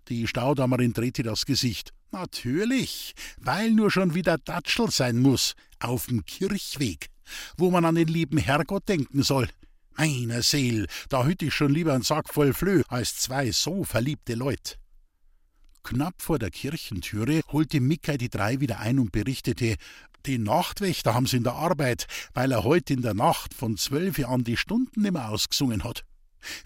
Die 0.08 0.26
Staudammerin 0.26 0.92
drehte 0.92 1.22
das 1.22 1.46
Gesicht. 1.46 1.92
Natürlich, 2.10 3.14
weil 3.38 3.70
nur 3.70 3.92
schon 3.92 4.14
wieder 4.14 4.38
Datschel 4.38 4.90
sein 4.90 5.18
muss, 5.18 5.54
auf'm 5.78 6.24
Kirchweg, 6.24 7.06
wo 7.56 7.70
man 7.70 7.84
an 7.84 7.94
den 7.94 8.08
lieben 8.08 8.38
Herrgott 8.38 8.88
denken 8.88 9.22
soll. 9.22 9.48
Meiner 9.96 10.42
Seel, 10.42 10.86
da 11.08 11.24
hütt 11.24 11.42
ich 11.42 11.54
schon 11.54 11.72
lieber 11.72 11.92
einen 11.92 12.02
Sack 12.02 12.32
voll 12.32 12.54
Flöh 12.54 12.82
als 12.88 13.16
zwei 13.16 13.52
so 13.52 13.84
verliebte 13.84 14.34
Leut. 14.34 14.79
Knapp 15.82 16.20
vor 16.22 16.38
der 16.38 16.50
Kirchentüre 16.50 17.40
holte 17.48 17.80
Mickey 17.80 18.18
die 18.18 18.28
drei 18.28 18.60
wieder 18.60 18.80
ein 18.80 18.98
und 18.98 19.12
berichtete, 19.12 19.76
die 20.26 20.38
Nachtwächter 20.38 21.14
haben's 21.14 21.32
in 21.32 21.44
der 21.44 21.54
Arbeit, 21.54 22.06
weil 22.34 22.52
er 22.52 22.64
heute 22.64 22.92
in 22.92 23.02
der 23.02 23.14
Nacht 23.14 23.54
von 23.54 23.76
zwölf 23.76 24.18
an 24.18 24.44
die 24.44 24.56
Stunden 24.56 25.02
nimmer 25.02 25.30
ausgesungen 25.30 25.82
hat. 25.82 26.04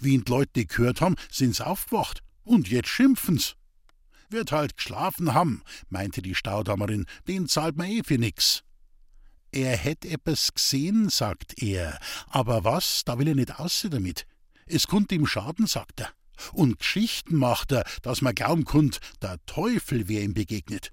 Wie 0.00 0.14
ihn 0.14 0.24
die 0.24 0.30
Leute 0.30 0.66
gehört 0.66 1.00
haben, 1.00 1.16
sind's 1.30 1.60
aufgewacht. 1.60 2.22
Und 2.42 2.68
jetzt 2.68 2.88
schimpfen's. 2.88 3.56
Wird 4.28 4.52
halt 4.52 4.76
geschlafen 4.76 5.34
haben, 5.34 5.62
meinte 5.88 6.20
die 6.20 6.34
Staudammerin, 6.34 7.06
den 7.28 7.48
zahlt 7.48 7.76
man 7.76 7.88
eh 7.88 8.02
für 8.04 8.18
nix. 8.18 8.64
Er 9.52 9.76
hätt 9.76 10.04
etwas 10.04 10.52
gesehen, 10.52 11.08
sagt 11.08 11.62
er, 11.62 12.00
aber 12.26 12.64
was, 12.64 13.04
da 13.04 13.18
will 13.18 13.28
er 13.28 13.34
nicht 13.36 13.60
aussehen 13.60 13.92
damit. 13.92 14.26
Es 14.66 14.88
kunnt 14.88 15.12
ihm 15.12 15.26
schaden, 15.26 15.66
sagt 15.66 16.00
er. 16.00 16.10
Und 16.52 16.78
Geschichten 16.78 17.36
macht 17.36 17.72
er, 17.72 17.84
dass 18.02 18.22
man 18.22 18.34
glauben 18.34 18.64
kunnt, 18.64 19.00
der 19.22 19.38
Teufel 19.46 20.08
wär 20.08 20.22
ihm 20.22 20.34
begegnet. 20.34 20.92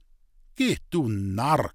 Geh, 0.55 0.77
du 0.89 1.07
Narr! 1.07 1.71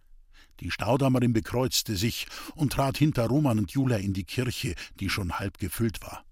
Die 0.61 0.71
Staudammerin 0.71 1.33
bekreuzte 1.33 1.97
sich 1.97 2.27
und 2.55 2.73
trat 2.73 2.97
hinter 2.97 3.27
Roman 3.27 3.59
und 3.59 3.73
Jula 3.73 3.97
in 3.97 4.15
die 4.15 4.25
Kirche, 4.25 4.75
die 5.01 5.11
schon 5.11 5.39
halb 5.39 5.59
gefüllt 5.59 6.01
war. 6.01 6.25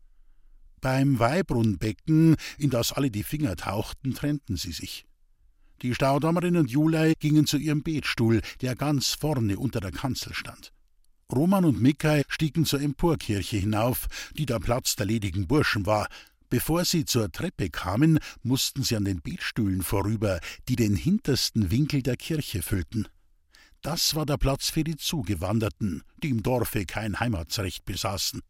Beim 0.81 1.19
Weihbrunnbecken, 1.19 2.37
in 2.59 2.71
das 2.71 2.93
alle 2.93 3.11
die 3.11 3.23
Finger 3.23 3.57
tauchten, 3.57 4.15
trennten 4.15 4.57
sie 4.57 4.73
sich. 4.73 5.07
Die 5.83 5.95
Staudammerin 5.95 6.57
und 6.57 6.71
Julei 6.71 7.15
gingen 7.19 7.47
zu 7.47 7.59
ihrem 7.59 7.83
Betstuhl, 7.83 8.41
der 8.61 8.75
ganz 8.75 9.15
vorne 9.15 9.59
unter 9.59 9.81
der 9.81 9.93
Kanzel 9.93 10.35
stand. 10.35 10.73
Roman 11.33 11.65
und 11.65 11.81
Mikai 11.81 12.23
stiegen 12.29 12.65
zur 12.65 12.81
Emporkirche 12.81 13.57
hinauf, 13.57 14.07
die 14.35 14.47
der 14.47 14.61
Platz 14.61 14.95
der 14.97 15.07
ledigen 15.07 15.47
Burschen 15.47 15.87
war, 15.87 16.09
Bevor 16.55 16.85
sie 16.85 17.05
zur 17.05 17.33
Treppe 17.33 17.69
kamen, 17.69 18.21
mussten 18.45 18.85
sie 18.85 18.95
an 18.95 19.05
den 19.05 19.21
Betstühlen 19.21 19.83
vorüber, 19.83 20.39
die 20.69 20.77
den 20.77 20.95
hintersten 20.95 21.73
Winkel 21.73 22.01
der 22.01 22.17
Kirche 22.17 22.63
füllten. 22.63 23.09
Das 23.83 24.15
war 24.15 24.25
der 24.25 24.37
Platz 24.37 24.71
für 24.71 24.85
die 24.85 24.95
Zugewanderten, 24.95 26.05
die 26.23 26.29
im 26.29 26.45
Dorfe 26.45 26.87
kein 26.87 27.19
Heimatsrecht 27.19 27.85
besaßen. 27.85 28.41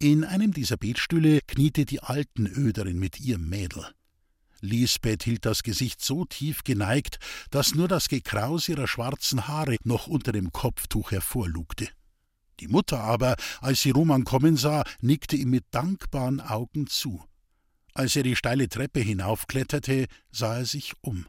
In 0.00 0.24
einem 0.24 0.52
dieser 0.52 0.76
Betstühle 0.76 1.38
kniete 1.46 1.84
die 1.84 2.02
Altenöderin 2.02 2.98
mit 2.98 3.20
ihrem 3.20 3.48
Mädel. 3.48 3.86
Lisbeth 4.60 5.22
hielt 5.22 5.46
das 5.46 5.62
Gesicht 5.62 6.02
so 6.02 6.24
tief 6.24 6.64
geneigt, 6.64 7.20
dass 7.52 7.76
nur 7.76 7.86
das 7.86 8.08
Gekraus 8.08 8.68
ihrer 8.68 8.88
schwarzen 8.88 9.46
Haare 9.46 9.76
noch 9.84 10.08
unter 10.08 10.32
dem 10.32 10.50
Kopftuch 10.50 11.12
hervorlugte. 11.12 11.90
Die 12.60 12.68
Mutter 12.68 13.00
aber, 13.00 13.36
als 13.60 13.80
sie 13.80 13.90
Roman 13.90 14.24
kommen 14.24 14.56
sah, 14.56 14.84
nickte 15.00 15.36
ihm 15.36 15.50
mit 15.50 15.64
dankbaren 15.70 16.40
Augen 16.40 16.86
zu. 16.86 17.24
Als 17.94 18.14
er 18.16 18.22
die 18.22 18.36
steile 18.36 18.68
Treppe 18.68 19.00
hinaufkletterte, 19.00 20.06
sah 20.30 20.58
er 20.58 20.66
sich 20.66 20.92
um. 21.00 21.26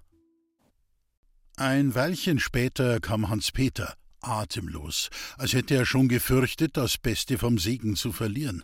Ein 1.55 1.95
Weilchen 1.95 2.39
später 2.39 2.99
kam 2.99 3.29
Hans 3.29 3.51
Peter, 3.51 3.95
atemlos, 4.19 5.09
als 5.37 5.53
hätte 5.53 5.75
er 5.75 5.85
schon 5.85 6.07
gefürchtet, 6.09 6.75
das 6.75 6.97
Beste 6.97 7.37
vom 7.37 7.57
Segen 7.57 7.95
zu 7.95 8.11
verlieren. 8.11 8.63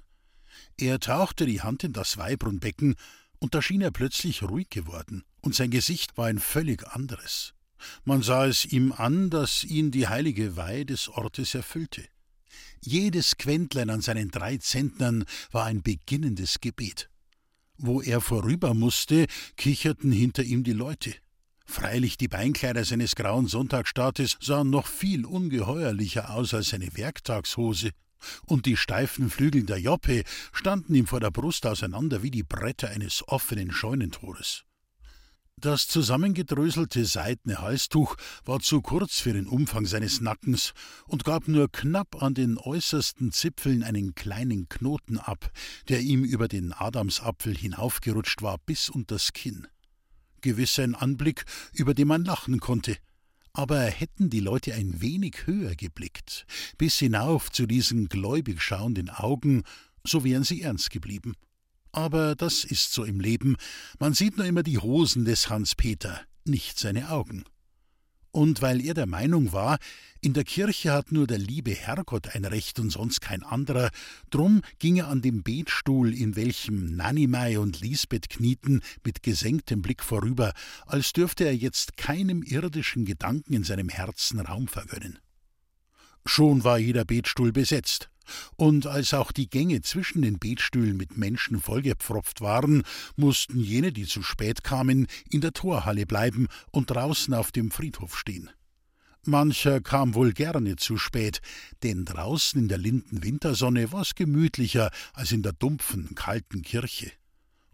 Er 0.78 1.00
tauchte 1.00 1.46
die 1.46 1.62
Hand 1.62 1.84
in 1.84 1.94
das 1.94 2.18
Weibrunnbecken, 2.18 2.96
und 3.40 3.56
da 3.56 3.62
schien 3.62 3.82
er 3.82 3.92
plötzlich 3.92 4.44
ruhig 4.44 4.70
geworden, 4.70 5.24
und 5.42 5.56
sein 5.56 5.70
Gesicht 5.70 6.18
war 6.18 6.28
ein 6.28 6.40
völlig 6.40 6.88
anderes. 6.88 7.54
Man 8.04 8.24
sah 8.24 8.46
es 8.48 8.66
ihm 8.66 8.92
an, 8.92 9.30
dass 9.30 9.64
ihn 9.64 9.92
die 9.92 10.08
heilige 10.08 10.58
Weih 10.58 10.84
des 10.84 11.08
Ortes 11.10 11.54
erfüllte. 11.54 12.08
Jedes 12.82 13.38
Quäntlein 13.38 13.90
an 13.90 14.02
seinen 14.02 14.32
drei 14.32 14.58
Zentnern 14.58 15.26
war 15.52 15.66
ein 15.66 15.82
beginnendes 15.82 16.60
Gebet. 16.62 17.10
Wo 17.78 18.02
er 18.02 18.22
vorüber 18.22 18.74
musste, 18.74 19.28
kicherten 19.56 20.12
hinter 20.12 20.44
ihm 20.44 20.64
die 20.64 20.74
Leute. 20.74 21.14
Freilich 21.66 22.18
die 22.18 22.30
Beinkleider 22.30 22.86
seines 22.86 23.16
grauen 23.16 23.48
Sonntagsstaates 23.48 24.38
sahen 24.40 24.70
noch 24.70 24.88
viel 24.88 25.26
ungeheuerlicher 25.26 26.34
aus 26.34 26.54
als 26.54 26.70
seine 26.70 26.96
Werktagshose, 26.96 27.92
und 28.46 28.66
die 28.66 28.78
steifen 28.78 29.30
Flügel 29.30 29.64
der 29.64 29.80
Joppe 29.80 30.24
standen 30.52 30.96
ihm 30.96 31.06
vor 31.08 31.20
der 31.20 31.30
Brust 31.30 31.66
auseinander 31.68 32.24
wie 32.24 32.32
die 32.32 32.44
Bretter 32.44 32.90
eines 32.90 33.28
offenen 33.28 33.72
Scheunentores. 33.72 34.64
Das 35.60 35.88
zusammengedröselte 35.88 37.04
seidene 37.06 37.60
Halstuch 37.62 38.16
war 38.46 38.60
zu 38.60 38.80
kurz 38.84 39.20
für 39.20 39.34
den 39.34 39.48
Umfang 39.48 39.88
seines 39.88 40.22
Nackens 40.22 40.74
und 41.08 41.24
gab 41.24 41.48
nur 41.48 41.72
knapp 41.72 42.22
an 42.22 42.36
den 42.36 42.60
äußersten 42.60 43.32
Zipfeln 43.32 43.82
einen 43.82 44.14
kleinen 44.14 44.70
Knoten 44.70 45.18
ab, 45.18 45.52
der 45.90 46.02
ihm 46.02 46.24
über 46.24 46.48
den 46.48 46.74
Adamsapfel 46.74 47.58
hinaufgerutscht 47.58 48.44
war 48.44 48.60
bis 48.68 48.88
unters 48.88 49.34
Kinn. 49.34 49.68
Gewiss 50.42 50.78
ein 50.78 50.94
Anblick, 50.94 51.44
über 51.74 51.96
den 51.96 52.08
man 52.08 52.24
lachen 52.24 52.60
konnte. 52.60 52.96
Aber 53.52 53.82
hätten 53.82 54.30
die 54.30 54.42
Leute 54.42 54.76
ein 54.76 55.02
wenig 55.02 55.48
höher 55.48 55.76
geblickt, 55.76 56.46
bis 56.78 57.00
hinauf 57.00 57.52
zu 57.52 57.66
diesen 57.66 58.10
gläubig 58.10 58.62
schauenden 58.62 59.10
Augen, 59.10 59.64
so 60.04 60.24
wären 60.24 60.44
sie 60.44 60.62
ernst 60.62 60.92
geblieben. 60.92 61.34
Aber 61.98 62.36
das 62.36 62.64
ist 62.64 62.94
so 62.94 63.04
im 63.06 63.20
Leben, 63.20 63.56
man 63.98 64.14
sieht 64.14 64.38
nur 64.38 64.46
immer 64.46 64.62
die 64.62 64.78
Hosen 64.78 65.26
des 65.26 65.50
Hans 65.50 65.74
Peter, 65.74 66.22
nicht 66.46 66.78
seine 66.78 67.10
Augen. 67.10 67.44
Und 68.30 68.62
weil 68.62 68.86
er 68.86 68.94
der 68.94 69.08
Meinung 69.08 69.52
war, 69.52 69.80
in 70.22 70.34
der 70.34 70.44
Kirche 70.44 70.92
hat 70.92 71.12
nur 71.12 71.26
der 71.26 71.40
liebe 71.40 71.72
Herrgott 71.72 72.36
ein 72.36 72.46
Recht 72.46 72.80
und 72.80 72.92
sonst 72.92 73.20
kein 73.20 73.42
anderer, 73.42 73.90
drum 74.30 74.62
ging 74.78 74.98
er 74.98 75.08
an 75.08 75.24
dem 75.24 75.42
Betstuhl, 75.42 76.14
in 76.14 76.36
welchem 76.36 76.96
Nanimei 76.96 77.58
und 77.58 77.82
Lisbeth 77.82 78.30
knieten, 78.30 78.82
mit 79.04 79.24
gesenktem 79.24 79.82
Blick 79.82 80.04
vorüber, 80.04 80.54
als 80.86 81.14
dürfte 81.14 81.46
er 81.46 81.56
jetzt 81.56 81.98
keinem 81.98 82.44
irdischen 82.44 83.06
Gedanken 83.06 83.54
in 83.54 83.64
seinem 83.64 83.90
Herzen 83.90 84.40
Raum 84.40 84.68
vergönnen. 84.68 85.18
Schon 86.28 86.64
war 86.64 86.78
jeder 86.78 87.06
Betstuhl 87.06 87.52
besetzt, 87.52 88.12
und 88.56 88.88
als 88.88 89.14
auch 89.14 89.32
die 89.32 89.50
Gänge 89.50 89.82
zwischen 89.82 90.22
den 90.22 90.40
Betstühlen 90.40 90.98
mit 90.98 91.18
Menschen 91.18 91.60
vollgepfropft 91.60 92.42
waren, 92.42 92.84
mussten 93.16 93.60
jene, 93.60 93.92
die 93.92 94.06
zu 94.06 94.24
spät 94.24 94.64
kamen, 94.64 95.08
in 95.30 95.42
der 95.42 95.54
Torhalle 95.54 96.06
bleiben 96.06 96.48
und 96.72 96.92
draußen 96.92 97.34
auf 97.34 97.52
dem 97.52 97.72
Friedhof 97.72 98.18
stehen. 98.18 98.50
Mancher 99.28 99.82
kam 99.82 100.16
wohl 100.16 100.32
gerne 100.32 100.78
zu 100.78 100.98
spät, 100.98 101.42
denn 101.84 102.06
draußen 102.06 102.62
in 102.62 102.68
der 102.70 102.78
linden 102.78 103.24
Wintersonne 103.24 103.92
war's 103.92 104.16
gemütlicher 104.16 104.90
als 105.14 105.34
in 105.34 105.44
der 105.44 105.52
dumpfen, 105.52 106.16
kalten 106.16 106.62
Kirche. 106.62 107.12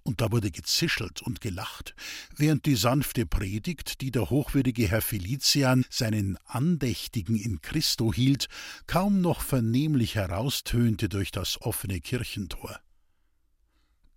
Und 0.04 0.22
da 0.22 0.32
wurde 0.32 0.52
gezischelt 0.52 1.22
und 1.22 1.42
gelacht, 1.42 1.96
während 2.36 2.66
die 2.66 2.76
sanfte 2.76 3.26
Predigt, 3.26 4.02
die 4.02 4.12
der 4.12 4.30
hochwürdige 4.30 4.88
Herr 4.88 5.02
Felician 5.02 5.86
seinen 5.90 6.38
Andächtigen 6.46 7.36
in 7.36 7.62
Christo 7.62 8.14
hielt, 8.14 8.48
kaum 8.86 9.22
noch 9.22 9.42
vernehmlich 9.42 10.16
heraustönte 10.16 11.10
durch 11.10 11.32
das 11.32 11.62
offene 11.62 12.02
Kirchentor. 12.02 12.80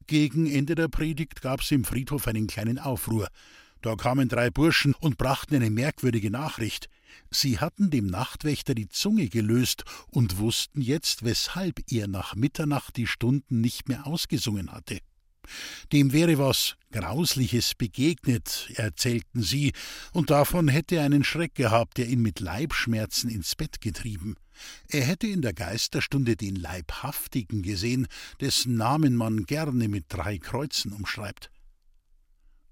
Gegen 0.06 0.46
Ende 0.46 0.74
der 0.74 0.88
Predigt 0.88 1.42
gab's 1.42 1.70
im 1.72 1.84
Friedhof 1.84 2.28
einen 2.28 2.46
kleinen 2.46 2.78
Aufruhr. 2.78 3.28
Da 3.82 3.96
kamen 3.96 4.28
drei 4.28 4.50
Burschen 4.50 4.94
und 4.94 5.18
brachten 5.18 5.56
eine 5.56 5.70
merkwürdige 5.70 6.30
Nachricht. 6.30 6.88
Sie 7.30 7.58
hatten 7.58 7.90
dem 7.90 8.06
Nachtwächter 8.06 8.74
die 8.74 8.88
Zunge 8.88 9.28
gelöst 9.28 9.84
und 10.08 10.38
wussten 10.38 10.80
jetzt, 10.80 11.24
weshalb 11.24 11.80
er 11.90 12.06
nach 12.06 12.34
Mitternacht 12.34 12.96
die 12.96 13.06
Stunden 13.06 13.60
nicht 13.60 13.88
mehr 13.88 14.06
ausgesungen 14.06 14.72
hatte. 14.72 15.00
Dem 15.92 16.12
wäre 16.12 16.38
was 16.38 16.76
Grausliches 16.92 17.74
begegnet, 17.74 18.70
erzählten 18.74 19.42
sie, 19.42 19.72
und 20.12 20.30
davon 20.30 20.68
hätte 20.68 20.96
er 20.96 21.04
einen 21.04 21.24
Schreck 21.24 21.54
gehabt, 21.54 21.98
der 21.98 22.08
ihn 22.08 22.22
mit 22.22 22.40
Leibschmerzen 22.40 23.30
ins 23.30 23.54
Bett 23.54 23.80
getrieben. 23.80 24.36
Er 24.88 25.04
hätte 25.04 25.26
in 25.26 25.42
der 25.42 25.52
Geisterstunde 25.52 26.36
den 26.36 26.56
Leibhaftigen 26.56 27.62
gesehen, 27.62 28.06
dessen 28.40 28.76
Namen 28.76 29.14
man 29.14 29.44
gerne 29.44 29.88
mit 29.88 30.06
drei 30.08 30.38
Kreuzen 30.38 30.92
umschreibt. 30.92 31.50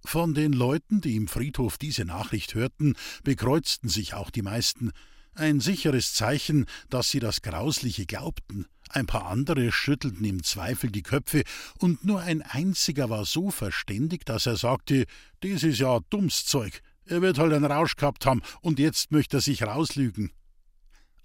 Von 0.07 0.35
den 0.35 0.53
Leuten, 0.53 1.01
die 1.01 1.17
im 1.17 1.29
Friedhof 1.29 1.79
diese 1.79 2.05
Nachricht 2.05 2.55
hörten, 2.55 2.95
bekreuzten 3.23 3.89
sich 3.89 4.15
auch 4.15 4.31
die 4.31 4.43
meisten, 4.43 4.93
ein 5.35 5.61
sicheres 5.61 6.15
Zeichen, 6.15 6.67
dass 6.91 7.11
sie 7.11 7.21
das 7.21 7.43
Grausliche 7.43 8.07
glaubten. 8.07 8.67
Ein 8.91 9.07
paar 9.07 9.27
andere 9.27 9.73
schüttelten 9.73 10.25
im 10.25 10.43
Zweifel 10.43 10.91
die 10.91 11.03
Köpfe, 11.03 11.43
und 11.79 12.05
nur 12.05 12.21
ein 12.21 12.43
einziger 12.43 13.11
war 13.11 13.25
so 13.25 13.51
verständig, 13.51 14.25
dass 14.25 14.47
er 14.47 14.57
sagte: 14.57 15.07
Das 15.41 15.63
ist 15.63 15.79
ja 15.79 16.01
dummes 16.11 16.45
Zeug. 16.45 16.81
Er 17.07 17.21
wird 17.23 17.39
halt 17.39 17.53
einen 17.53 17.71
Rausch 17.71 17.97
gehabt 17.97 18.25
haben, 18.27 18.43
und 18.61 18.79
jetzt 18.79 19.11
möchte 19.11 19.39
er 19.39 19.41
sich 19.41 19.63
rauslügen. 19.63 20.31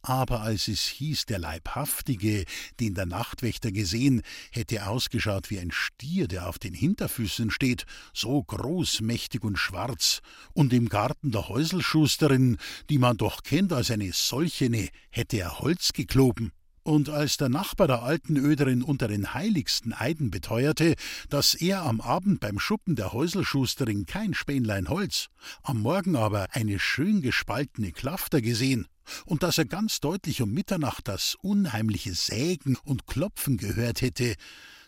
Aber 0.01 0.41
als 0.41 0.69
es 0.69 0.85
hieß, 0.85 1.25
der 1.25 1.39
Leibhaftige, 1.39 2.45
den 2.79 2.93
der 2.93 3.05
Nachtwächter 3.05 3.71
gesehen, 3.71 4.21
hätte 4.51 4.87
ausgeschaut 4.87 5.49
wie 5.49 5.59
ein 5.59 5.71
Stier, 5.71 6.27
der 6.27 6.47
auf 6.47 6.57
den 6.57 6.73
Hinterfüßen 6.73 7.51
steht, 7.51 7.85
so 8.13 8.41
groß, 8.41 9.01
mächtig 9.01 9.43
und 9.43 9.57
schwarz, 9.57 10.21
und 10.53 10.71
im 10.71 10.87
Garten 10.87 11.31
der 11.31 11.49
Häuselschusterin, 11.49 12.57
die 12.89 12.97
man 12.97 13.17
doch 13.17 13.43
kennt 13.43 13.73
als 13.73 13.91
eine 13.91 14.13
solchene, 14.13 14.87
hätte 15.09 15.37
er 15.37 15.59
Holz 15.59 15.91
gekloben. 15.91 16.53
Und 16.89 17.07
als 17.07 17.37
der 17.37 17.49
Nachbar 17.49 17.85
der 17.85 18.01
alten 18.01 18.35
Öderin 18.35 18.81
unter 18.81 19.07
den 19.07 19.35
heiligsten 19.35 19.93
Eiden 19.93 20.31
beteuerte, 20.31 20.95
dass 21.29 21.53
er 21.53 21.83
am 21.83 22.01
Abend 22.01 22.39
beim 22.39 22.57
Schuppen 22.57 22.95
der 22.95 23.13
Häuselschusterin 23.13 24.07
kein 24.07 24.33
Spähnlein 24.33 24.89
Holz, 24.89 25.27
am 25.61 25.83
Morgen 25.83 26.15
aber 26.15 26.47
eine 26.53 26.79
schön 26.79 27.21
gespaltene 27.21 27.91
Klafter 27.91 28.41
gesehen, 28.41 28.87
und 29.25 29.43
dass 29.43 29.59
er 29.59 29.65
ganz 29.65 29.99
deutlich 29.99 30.41
um 30.41 30.51
Mitternacht 30.51 31.07
das 31.07 31.35
unheimliche 31.43 32.15
Sägen 32.15 32.75
und 32.83 33.05
Klopfen 33.05 33.57
gehört 33.57 34.01
hätte, 34.01 34.33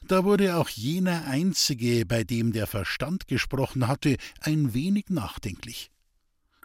da 0.08 0.24
wurde 0.24 0.58
auch 0.58 0.70
jener 0.70 1.28
Einzige, 1.28 2.08
bei 2.08 2.24
dem 2.24 2.52
der 2.52 2.66
Verstand 2.66 3.28
gesprochen 3.28 3.88
hatte, 3.88 4.18
ein 4.40 4.74
wenig 4.74 5.10
nachdenklich. 5.10 5.91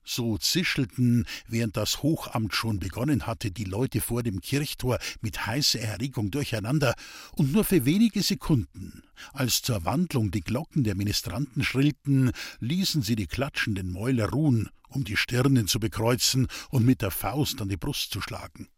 So 0.08 0.38
zischelten, 0.38 1.26
während 1.48 1.76
das 1.76 2.04
Hochamt 2.04 2.54
schon 2.54 2.78
begonnen 2.78 3.26
hatte, 3.26 3.50
die 3.50 3.64
Leute 3.64 4.00
vor 4.00 4.22
dem 4.22 4.40
Kirchtor 4.40 5.00
mit 5.20 5.46
heißer 5.46 5.80
Erregung 5.80 6.30
durcheinander, 6.30 6.94
und 7.32 7.50
nur 7.50 7.64
für 7.64 7.84
wenige 7.84 8.22
Sekunden, 8.22 9.02
als 9.32 9.62
zur 9.62 9.84
Wandlung 9.84 10.30
die 10.30 10.42
Glocken 10.42 10.84
der 10.84 10.94
Ministranten 10.94 11.64
schrillten, 11.64 12.30
ließen 12.60 13.02
sie 13.02 13.16
die 13.16 13.26
klatschenden 13.26 13.90
Mäuler 13.90 14.30
ruhen, 14.30 14.70
um 14.88 15.02
die 15.02 15.16
Stirnen 15.16 15.66
zu 15.66 15.80
bekreuzen 15.80 16.46
und 16.70 16.86
mit 16.86 17.02
der 17.02 17.10
Faust 17.10 17.60
an 17.60 17.68
die 17.68 17.76
Brust 17.76 18.12
zu 18.12 18.20
schlagen. 18.20 18.68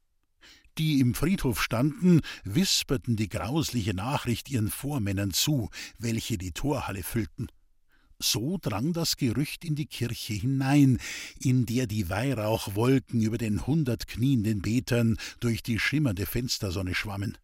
Die 0.79 1.01
im 1.01 1.13
Friedhof 1.13 1.63
standen, 1.63 2.23
wisperten 2.45 3.17
die 3.17 3.29
grausliche 3.29 3.93
Nachricht 3.93 4.49
ihren 4.49 4.71
Vormännern 4.71 5.33
zu, 5.33 5.69
welche 5.99 6.39
die 6.39 6.53
Torhalle 6.53 7.03
füllten. 7.03 7.49
So 8.21 8.59
drang 8.61 8.93
das 8.93 9.17
Gerücht 9.17 9.65
in 9.65 9.77
die 9.77 9.87
Kirche 9.87 10.35
hinein, 10.35 10.99
in 11.41 11.67
der 11.67 11.87
die 11.87 12.09
Weihrauchwolken 12.09 13.21
über 13.21 13.39
den 13.39 13.67
hundert 13.67 14.09
knienden 14.09 14.61
Betern 14.61 15.17
durch 15.41 15.63
die 15.63 15.79
schimmernde 15.79 16.27
Fenstersonne 16.27 16.95
schwammen. 16.95 17.39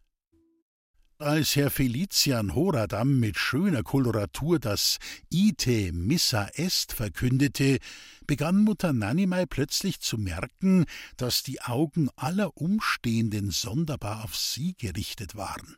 Als 1.17 1.55
Herr 1.55 1.71
Felician 1.71 2.55
Horadam 2.55 3.21
mit 3.21 3.37
schöner 3.37 3.83
Koloratur 3.83 4.59
das 4.59 4.97
Ite 5.29 5.93
Missa 5.93 6.49
Est 6.55 6.91
verkündete, 6.91 7.79
begann 8.27 8.57
Mutter 8.57 8.91
Nanimei 8.91 9.45
plötzlich 9.45 10.01
zu 10.01 10.17
merken, 10.17 10.83
dass 11.15 11.41
die 11.41 11.61
Augen 11.61 12.09
aller 12.17 12.57
Umstehenden 12.57 13.49
sonderbar 13.49 14.25
auf 14.25 14.35
sie 14.35 14.75
gerichtet 14.77 15.35
waren. 15.35 15.77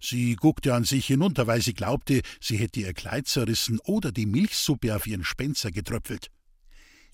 Sie 0.00 0.36
guckte 0.36 0.74
an 0.74 0.84
sich 0.84 1.06
hinunter, 1.06 1.46
weil 1.46 1.62
sie 1.62 1.74
glaubte, 1.74 2.22
sie 2.40 2.56
hätte 2.56 2.80
ihr 2.80 2.92
Kleid 2.94 3.28
zerrissen 3.28 3.80
oder 3.80 4.12
die 4.12 4.26
Milchsuppe 4.26 4.94
auf 4.94 5.06
ihren 5.06 5.24
Spenzer 5.24 5.70
getröpfelt. 5.70 6.30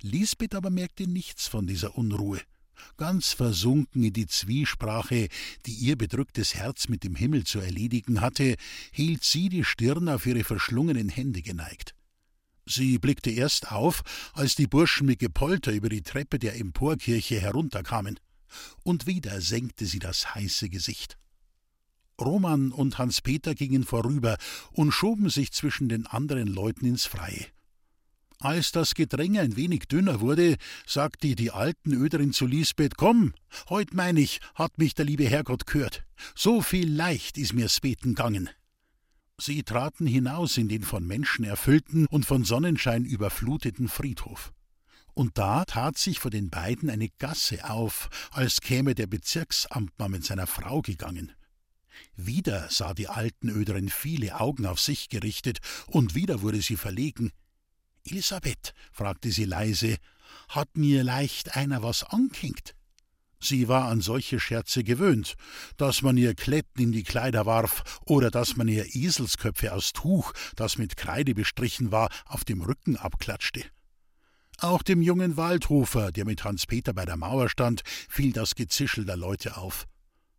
Lisbeth 0.01 0.55
aber 0.55 0.71
merkte 0.71 1.07
nichts 1.07 1.47
von 1.47 1.67
dieser 1.67 1.97
Unruhe. 1.97 2.41
Ganz 2.97 3.33
versunken 3.33 4.03
in 4.03 4.13
die 4.13 4.27
Zwiesprache, 4.27 5.29
die 5.67 5.73
ihr 5.73 5.97
bedrücktes 5.97 6.55
Herz 6.55 6.89
mit 6.89 7.05
dem 7.05 7.15
Himmel 7.15 7.45
zu 7.45 7.61
erledigen 7.61 8.21
hatte, 8.21 8.57
hielt 8.91 9.25
sie 9.25 9.49
die 9.49 9.65
Stirn 9.65 10.09
auf 10.09 10.27
ihre 10.27 10.45
verschlungenen 10.45 11.09
Hände 11.09 11.43
geneigt. 11.43 11.95
Sie 12.67 12.99
blickte 12.99 13.31
erst 13.31 13.73
auf, 13.73 14.03
als 14.35 14.55
die 14.55 14.67
Burschen 14.67 15.07
mit 15.07 15.19
Gepolter 15.19 15.73
über 15.73 15.89
die 15.89 16.03
Treppe 16.03 16.39
der 16.39 16.57
Emporkirche 16.57 17.41
herunterkamen. 17.41 18.19
Und 18.85 19.07
wieder 19.07 19.41
senkte 19.41 19.87
sie 19.87 19.99
das 19.99 20.35
heiße 20.35 20.69
Gesicht. 20.69 21.17
Roman 22.21 22.73
und 22.73 22.99
Hans-Peter 22.99 23.55
gingen 23.55 23.85
vorüber 23.85 24.37
und 24.73 24.93
schoben 24.93 25.31
sich 25.31 25.53
zwischen 25.53 25.89
den 25.89 26.07
anderen 26.07 26.49
Leuten 26.49 26.87
ins 26.87 27.07
Freie. 27.07 27.47
Als 28.43 28.73
das 28.73 28.95
Gedränge 28.95 29.41
ein 29.41 29.57
wenig 29.57 29.85
dünner 29.85 30.21
wurde, 30.21 30.57
sagte 30.85 31.37
die 31.37 31.53
alten 31.53 31.93
Öderin 31.93 32.33
zu 32.33 32.47
Lisbeth: 32.47 32.97
Komm, 32.97 33.35
heut 33.71 33.95
mein 33.95 34.17
ich, 34.17 34.41
hat 34.57 34.79
mich 34.79 34.95
der 34.95 35.05
liebe 35.05 35.29
Herrgott 35.29 35.65
gehört. 35.67 36.05
So 36.35 36.61
viel 36.61 36.93
leicht 36.93 37.39
is 37.39 37.53
mir's 37.53 37.79
beten 37.79 38.17
gangen. 38.17 38.51
Sie 39.39 39.63
traten 39.63 40.07
hinaus 40.07 40.57
in 40.57 40.69
den 40.69 40.83
von 40.83 41.07
Menschen 41.07 41.45
erfüllten 41.45 42.07
und 42.07 42.27
von 42.27 42.45
Sonnenschein 42.45 43.05
überfluteten 43.05 43.89
Friedhof. 43.89 44.53
Und 45.15 45.39
da 45.39 45.65
tat 45.65 45.99
sich 45.99 46.19
vor 46.19 46.31
den 46.31 46.51
beiden 46.51 46.91
eine 46.91 47.11
Gasse 47.19 47.69
auf, 47.71 48.09
als 48.33 48.61
käme 48.61 48.95
der 48.95 49.07
Bezirksamtmann 49.07 50.11
mit 50.11 50.25
seiner 50.25 50.47
Frau 50.47 50.81
gegangen. 50.81 51.33
Wieder 52.17 52.69
sah 52.71 52.95
die 52.95 53.09
Altenöderin 53.09 53.89
viele 53.89 54.41
Augen 54.41 54.67
auf 54.67 54.81
sich 54.81 55.09
gerichtet, 55.09 55.59
und 55.87 56.15
wieder 56.15 56.43
wurde 56.43 56.63
sie 56.63 56.77
verlegen. 56.77 57.33
Elisabeth, 58.05 58.75
fragte 58.93 59.31
sie 59.31 59.45
leise, 59.45 59.97
hat 60.49 60.77
mir 60.77 61.05
leicht 61.05 61.57
einer 61.57 61.83
was 61.83 62.03
ankinkt? 62.05 62.75
Sie 63.41 63.67
war 63.67 63.89
an 63.89 64.01
solche 64.01 64.39
Scherze 64.39 64.85
gewöhnt, 64.85 65.35
dass 65.77 66.03
man 66.03 66.17
ihr 66.17 66.35
Kletten 66.35 66.81
in 66.81 66.93
die 66.93 67.03
Kleider 67.03 67.45
warf 67.45 68.01
oder 68.07 68.31
dass 68.31 68.57
man 68.57 68.69
ihr 68.69 68.95
Eselsköpfe 68.95 69.73
aus 69.73 69.93
Tuch, 69.93 70.33
das 70.55 70.79
mit 70.79 70.97
Kreide 70.97 71.35
bestrichen 71.35 71.91
war, 71.91 72.09
auf 72.25 72.45
dem 72.45 72.63
Rücken 72.63 72.97
abklatschte. 72.97 73.65
Auch 74.59 74.85
dem 74.85 75.03
jungen 75.03 75.37
Waldhofer, 75.37 76.13
der 76.13 76.25
mit 76.25 76.45
Hans 76.45 76.67
Peter 76.67 76.93
bei 76.93 77.05
der 77.05 77.17
Mauer 77.17 77.49
stand, 77.49 77.83
fiel 78.09 78.33
das 78.33 78.55
Gezischel 78.55 79.05
der 79.05 79.17
Leute 79.17 79.57
auf. 79.57 79.89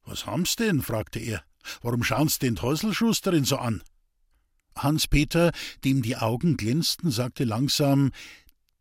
Was 0.06 0.26
haben's 0.26 0.56
denn? 0.56 0.82
fragte 0.82 1.20
er. 1.20 1.44
Warum 1.82 2.04
schauen's 2.04 2.40
den 2.40 2.56
Teusselschusterin 2.56 3.46
so 3.46 3.58
an? 3.58 3.84
Hans-Peter, 4.76 5.52
dem 5.84 6.02
die 6.02 6.18
Augen 6.18 6.58
glänzten, 6.58 7.12
sagte 7.12 7.44
langsam: 7.44 8.12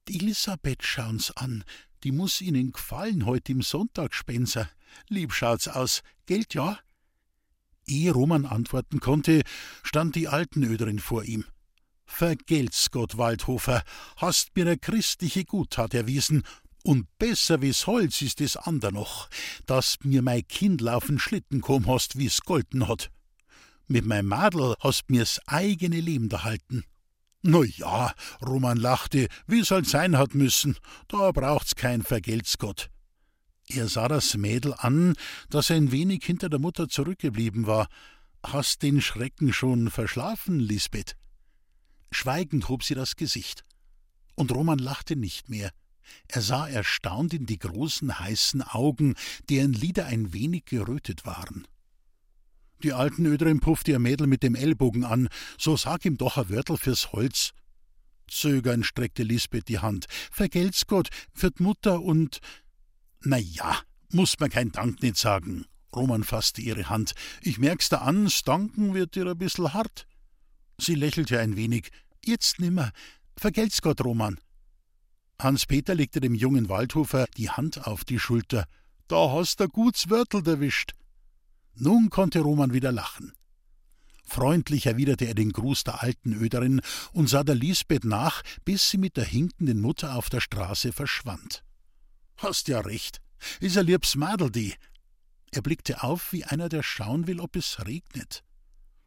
Die 0.08 0.18
Elisabeth 0.18 0.82
schauen's 0.82 1.30
an. 1.32 1.64
Die 2.02 2.12
muss 2.12 2.40
Ihnen 2.40 2.72
gefallen 2.72 3.26
heut 3.26 3.48
im 3.48 3.62
Sonntagsspenser. 3.62 4.68
Lieb 5.08 5.32
schaut's 5.32 5.68
aus. 5.68 6.02
Geld, 6.26 6.54
ja? 6.54 6.78
Ehe 7.86 8.12
Roman 8.12 8.46
antworten 8.46 9.00
konnte, 9.00 9.42
stand 9.82 10.14
die 10.14 10.28
Altenöderin 10.28 10.98
vor 10.98 11.24
ihm. 11.24 11.44
Vergelt's 12.04 12.90
Gott, 12.90 13.16
Waldhofer, 13.16 13.82
hast 14.16 14.54
mir 14.54 14.64
ne 14.64 14.76
christliche 14.76 15.44
Guttat 15.44 15.94
erwiesen 15.94 16.42
und 16.82 17.06
besser 17.18 17.62
wie's 17.62 17.86
Holz 17.86 18.22
ist 18.22 18.40
es 18.40 18.56
ander 18.56 18.90
noch, 18.90 19.28
dass 19.66 19.98
mir 20.02 20.22
mei 20.22 20.42
Kind 20.42 20.82
auf'n 20.82 21.18
Schlitten 21.18 21.60
kom 21.60 21.86
hast, 21.86 22.18
wie's 22.18 22.40
golden 22.40 22.88
hat. 22.88 23.10
Mit 23.86 24.06
mei 24.06 24.22
Madel 24.22 24.74
hast 24.80 25.10
mir's 25.10 25.40
eigene 25.46 26.00
Leben 26.00 26.30
erhalten. 26.30 26.84
No 27.42 27.64
ja, 27.64 28.14
Roman 28.40 28.78
lachte, 28.78 29.28
wie's 29.46 29.70
halt 29.70 29.86
sein 29.86 30.16
hat 30.16 30.34
müssen, 30.34 30.76
da 31.08 31.32
braucht's 31.32 31.74
kein 31.74 32.02
Vergeltsgott. 32.02 32.88
Er 33.68 33.88
sah 33.88 34.08
das 34.08 34.36
Mädel 34.36 34.74
an, 34.76 35.14
das 35.50 35.70
ein 35.70 35.92
wenig 35.92 36.24
hinter 36.24 36.48
der 36.48 36.58
Mutter 36.58 36.88
zurückgeblieben 36.88 37.66
war. 37.66 37.88
Hast 38.44 38.82
den 38.82 39.00
Schrecken 39.00 39.52
schon 39.52 39.90
verschlafen, 39.90 40.58
Lisbeth? 40.58 41.16
Schweigend 42.10 42.68
hob 42.68 42.82
sie 42.84 42.94
das 42.94 43.16
Gesicht. 43.16 43.64
Und 44.34 44.52
Roman 44.52 44.78
lachte 44.78 45.16
nicht 45.16 45.48
mehr. 45.48 45.70
Er 46.28 46.42
sah 46.42 46.68
erstaunt 46.68 47.34
in 47.34 47.46
die 47.46 47.58
großen 47.58 48.18
heißen 48.18 48.62
Augen, 48.62 49.14
deren 49.48 49.72
Lider 49.72 50.06
ein 50.06 50.32
wenig 50.32 50.64
gerötet 50.64 51.24
waren. 51.24 51.66
Die 52.82 52.92
alten 52.92 53.26
Öderin 53.26 53.60
puffte 53.60 53.92
ihr 53.92 53.98
Mädel 53.98 54.26
mit 54.26 54.42
dem 54.42 54.54
Ellbogen 54.54 55.04
an, 55.04 55.28
so 55.56 55.76
sag 55.76 56.04
ihm 56.04 56.16
doch 56.16 56.36
ein 56.36 56.48
Wörtel 56.48 56.76
fürs 56.76 57.12
Holz. 57.12 57.52
Zögernd 58.28 58.86
streckte 58.86 59.22
Lisbeth 59.22 59.68
die 59.68 59.78
Hand. 59.78 60.06
Vergelt's 60.30 60.86
Gott, 60.86 61.08
für 61.32 61.50
d 61.50 61.62
Mutter 61.62 62.00
und. 62.00 62.40
Na 63.20 63.38
ja, 63.38 63.78
muss 64.10 64.40
man 64.40 64.50
kein 64.50 64.72
Dank 64.72 65.02
nicht 65.02 65.16
sagen. 65.16 65.66
Roman 65.94 66.24
fasste 66.24 66.62
ihre 66.62 66.88
Hand. 66.88 67.12
Ich 67.42 67.58
merk's 67.58 67.88
da 67.88 67.98
an, 67.98 68.26
s 68.26 68.42
Danken 68.42 68.94
wird 68.94 69.14
dir 69.14 69.26
ein 69.26 69.38
bissel 69.38 69.74
hart. 69.74 70.06
Sie 70.78 70.94
lächelte 70.94 71.38
ein 71.38 71.56
wenig. 71.56 71.90
Jetzt 72.24 72.58
nimmer. 72.58 72.90
Vergelt's 73.36 73.82
Gott, 73.82 74.02
Roman. 74.02 74.40
Hans-Peter 75.42 75.94
legte 75.94 76.20
dem 76.20 76.34
jungen 76.34 76.68
Waldhofer 76.68 77.26
die 77.36 77.50
Hand 77.50 77.86
auf 77.86 78.04
die 78.04 78.18
Schulter. 78.18 78.66
Da 79.08 79.32
hast 79.32 79.60
du 79.60 79.68
guts 79.68 80.08
Wörtel 80.08 80.46
erwischt. 80.46 80.92
Nun 81.74 82.10
konnte 82.10 82.40
Roman 82.40 82.72
wieder 82.72 82.92
lachen. 82.92 83.32
Freundlich 84.24 84.86
erwiderte 84.86 85.26
er 85.26 85.34
den 85.34 85.52
Gruß 85.52 85.84
der 85.84 86.02
alten 86.02 86.32
Öderin 86.32 86.80
und 87.12 87.28
sah 87.28 87.42
der 87.42 87.54
Lisbeth 87.54 88.04
nach, 88.04 88.42
bis 88.64 88.88
sie 88.88 88.98
mit 88.98 89.16
der 89.16 89.24
hinkenden 89.24 89.80
Mutter 89.80 90.16
auf 90.16 90.30
der 90.30 90.40
Straße 90.40 90.92
verschwand. 90.92 91.64
Hast 92.36 92.68
ja 92.68 92.80
recht, 92.80 93.20
is 93.60 93.76
a 93.76 93.80
liebs 93.80 94.14
Madel 94.14 94.50
die. 94.50 94.74
Er 95.50 95.60
blickte 95.60 96.02
auf, 96.02 96.32
wie 96.32 96.44
einer, 96.44 96.68
der 96.68 96.82
schauen 96.82 97.26
will, 97.26 97.40
ob 97.40 97.56
es 97.56 97.84
regnet. 97.84 98.42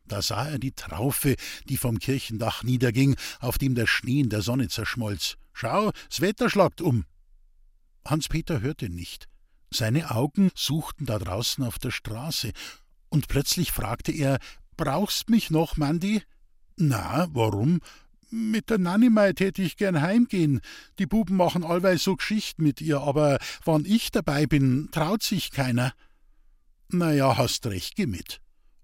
Da 0.08 0.22
sah 0.22 0.48
er 0.48 0.60
die 0.60 0.74
Traufe, 0.74 1.36
die 1.66 1.78
vom 1.78 2.00
Kirchendach 2.00 2.64
niederging, 2.64 3.16
auf 3.40 3.58
dem 3.58 3.76
der 3.76 3.88
Schnee 3.88 4.20
in 4.20 4.30
der 4.30 4.42
Sonne 4.42 4.68
zerschmolz. 4.68 5.38
Schau, 5.54 5.92
s 6.10 6.22
Wetter 6.22 6.50
schlagt 6.50 6.82
um. 6.82 7.06
Hans-Peter 8.06 8.62
hörte 8.62 8.90
nicht. 8.90 9.28
Seine 9.72 10.12
Augen 10.12 10.52
suchten 10.54 11.06
da 11.06 11.18
draußen 11.18 11.64
auf 11.64 11.80
der 11.80 11.92
Straße, 11.92 12.52
und 13.10 13.28
plötzlich 13.28 13.72
fragte 13.72 14.12
er: 14.12 14.40
Brauchst 14.78 15.30
mich 15.30 15.50
noch, 15.50 15.78
Mandy? 15.78 16.22
Na, 16.76 17.28
warum? 17.32 17.80
Mit 18.30 18.70
der 18.70 18.80
Nanimei 18.80 19.34
tät 19.34 19.60
ich 19.60 19.78
gern 19.78 20.02
heimgehen. 20.02 20.60
Die 21.00 21.06
Buben 21.06 21.38
machen 21.38 21.64
allweil 21.64 21.98
so 21.98 22.16
Geschichten 22.16 22.64
mit 22.64 22.82
ihr, 22.82 23.00
aber 23.00 23.40
wann 23.64 23.86
ich 23.86 24.12
dabei 24.12 24.46
bin, 24.46 24.90
traut 24.92 25.24
sich 25.24 25.52
keiner. 25.52 25.94
Na 26.90 27.14
ja, 27.14 27.38
hast 27.38 27.66
recht, 27.68 27.96
geh 27.96 28.06
mit. 28.06 28.42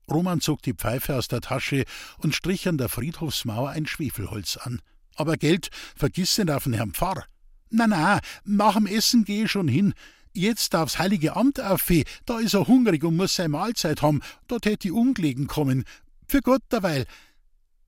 Roman 0.10 0.42
zog 0.42 0.62
die 0.62 0.74
Pfeife 0.74 1.16
aus 1.16 1.28
der 1.28 1.42
Tasche 1.42 1.86
und 2.18 2.36
strich 2.36 2.68
an 2.68 2.78
der 2.78 2.90
Friedhofsmauer 2.90 3.70
ein 3.70 3.86
Schwefelholz 3.86 4.58
an. 4.58 4.82
Aber 5.16 5.38
Geld 5.38 5.70
vergiss 5.96 6.38
nicht 6.38 6.52
auf 6.52 6.64
den 6.64 6.74
Herrn 6.74 6.94
Pfarr. 6.94 7.26
Na, 7.70 7.88
na, 7.88 8.20
nach 8.44 8.76
dem 8.76 8.86
Essen 8.86 9.24
geh 9.24 9.44
ich 9.44 9.52
schon 9.52 9.68
hin. 9.68 9.94
Jetzt 10.34 10.76
aufs 10.76 11.00
heilige 11.00 11.36
Amt 11.36 11.60
auffe, 11.60 12.04
da 12.26 12.40
is 12.40 12.54
er 12.54 12.68
hungrig 12.68 13.04
und 13.04 13.18
muss 13.18 13.36
seine 13.36 13.50
Mahlzeit 13.50 14.02
haben, 14.02 14.22
da 14.48 14.60
tät 14.60 14.84
die 14.84 14.92
ungelegen 14.92 15.48
kommen. 15.48 15.84
Für 16.28 16.42
Gott 16.42 16.62
derweil. 16.72 17.06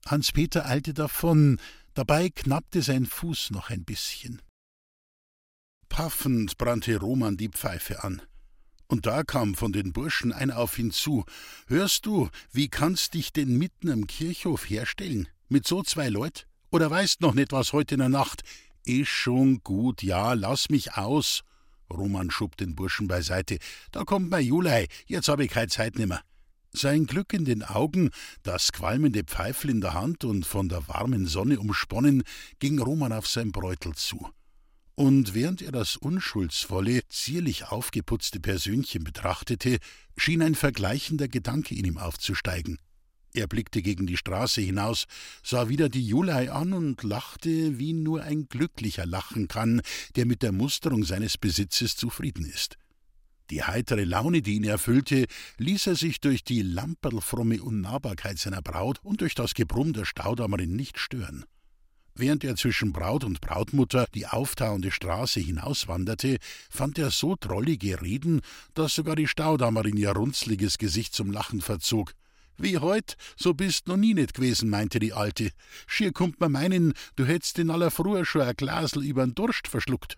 Hans-Peter 0.06 0.66
eilte 0.66 0.92
davon, 0.92 1.58
dabei 1.94 2.28
knappte 2.28 2.82
sein 2.82 3.06
Fuß 3.06 3.50
noch 3.50 3.70
ein 3.70 3.84
bisschen. 3.84 4.42
Paffend 5.88 6.58
brannte 6.58 6.98
Roman 6.98 7.36
die 7.36 7.48
Pfeife 7.48 8.04
an. 8.04 8.20
Und 8.86 9.06
da 9.06 9.22
kam 9.22 9.54
von 9.54 9.72
den 9.72 9.92
Burschen 9.92 10.32
einer 10.32 10.58
auf 10.58 10.78
ihn 10.78 10.90
zu. 10.90 11.24
Hörst 11.66 12.06
du, 12.06 12.28
wie 12.52 12.68
kannst 12.68 13.14
dich 13.14 13.32
denn 13.32 13.56
mitten 13.56 13.90
am 13.90 14.06
Kirchhof 14.06 14.68
herstellen? 14.68 15.28
Mit 15.48 15.66
so 15.66 15.82
zwei 15.82 16.08
Leut? 16.08 16.46
Oder 16.70 16.90
weißt 16.90 17.20
noch 17.20 17.34
nicht 17.34 17.52
was 17.52 17.72
heute 17.72 17.94
in 17.94 18.00
der 18.00 18.08
Nacht? 18.08 18.42
Ist 18.84 19.08
schon 19.08 19.60
gut, 19.60 20.02
ja, 20.02 20.34
lass 20.34 20.68
mich 20.68 20.94
aus. 20.94 21.42
Roman 21.90 22.30
schob 22.30 22.56
den 22.56 22.74
Burschen 22.74 23.08
beiseite. 23.08 23.58
Da 23.92 24.04
kommt 24.04 24.30
mein 24.30 24.44
Julei, 24.44 24.88
jetzt 25.06 25.28
hab 25.28 25.40
ich 25.40 25.50
keine 25.50 25.68
Zeit 25.68 25.96
nimmer. 25.96 26.20
Sein 26.72 27.06
Glück 27.06 27.32
in 27.32 27.44
den 27.44 27.62
Augen, 27.62 28.10
das 28.42 28.72
qualmende 28.72 29.22
Pfeifel 29.22 29.70
in 29.70 29.80
der 29.80 29.94
Hand 29.94 30.24
und 30.24 30.44
von 30.44 30.68
der 30.68 30.88
warmen 30.88 31.26
Sonne 31.26 31.60
umsponnen, 31.60 32.24
ging 32.58 32.80
Roman 32.80 33.12
auf 33.12 33.28
sein 33.28 33.52
Bräutel 33.52 33.94
zu. 33.94 34.28
Und 34.96 35.34
während 35.34 35.60
er 35.60 35.72
das 35.72 35.96
unschuldsvolle, 35.96 37.00
zierlich 37.08 37.64
aufgeputzte 37.64 38.38
Persönchen 38.38 39.02
betrachtete, 39.02 39.78
schien 40.16 40.40
ein 40.40 40.54
vergleichender 40.54 41.26
Gedanke 41.26 41.74
in 41.74 41.84
ihm 41.84 41.98
aufzusteigen. 41.98 42.78
Er 43.32 43.48
blickte 43.48 43.82
gegen 43.82 44.06
die 44.06 44.16
Straße 44.16 44.60
hinaus, 44.60 45.06
sah 45.42 45.68
wieder 45.68 45.88
die 45.88 46.06
Julei 46.06 46.52
an 46.52 46.72
und 46.72 47.02
lachte, 47.02 47.80
wie 47.80 47.92
nur 47.92 48.22
ein 48.22 48.48
Glücklicher 48.48 49.06
lachen 49.06 49.48
kann, 49.48 49.82
der 50.14 50.24
mit 50.24 50.42
der 50.42 50.52
Musterung 50.52 51.04
seines 51.04 51.36
Besitzes 51.36 51.96
zufrieden 51.96 52.44
ist. 52.44 52.78
Die 53.50 53.64
heitere 53.64 54.04
Laune, 54.04 54.40
die 54.40 54.54
ihn 54.54 54.64
erfüllte, 54.64 55.26
ließ 55.58 55.88
er 55.88 55.96
sich 55.96 56.20
durch 56.20 56.44
die 56.44 56.62
lamperlfromme 56.62 57.60
Unnahbarkeit 57.60 58.38
seiner 58.38 58.62
Braut 58.62 59.00
und 59.02 59.20
durch 59.20 59.34
das 59.34 59.54
Gebrumm 59.54 59.92
der 59.92 60.04
Staudammerin 60.04 60.74
nicht 60.76 61.00
stören. 61.00 61.44
Während 62.16 62.44
er 62.44 62.54
zwischen 62.54 62.92
Braut 62.92 63.24
und 63.24 63.40
Brautmutter 63.40 64.06
die 64.14 64.26
auftauende 64.26 64.92
Straße 64.92 65.40
hinauswanderte, 65.40 66.38
fand 66.70 66.96
er 66.98 67.10
so 67.10 67.34
drollige 67.38 68.00
Reden, 68.02 68.40
dass 68.74 68.94
sogar 68.94 69.16
die 69.16 69.26
Staudammerin 69.26 69.96
ihr 69.96 70.12
runzliges 70.12 70.78
Gesicht 70.78 71.12
zum 71.12 71.32
Lachen 71.32 71.60
verzog. 71.60 72.14
Wie 72.56 72.78
heut, 72.78 73.16
so 73.36 73.52
bist 73.52 73.88
noch 73.88 73.96
nie 73.96 74.14
nicht 74.14 74.34
gewesen, 74.34 74.70
meinte 74.70 75.00
die 75.00 75.12
Alte. 75.12 75.50
Schier 75.88 76.12
kommt 76.12 76.38
man 76.38 76.52
meinen, 76.52 76.94
du 77.16 77.24
hättest 77.24 77.58
in 77.58 77.70
aller 77.70 77.90
Früh 77.90 78.24
schon 78.24 78.42
ein 78.42 78.54
Glasel 78.54 79.02
übern 79.02 79.34
Durst 79.34 79.66
verschluckt. 79.66 80.16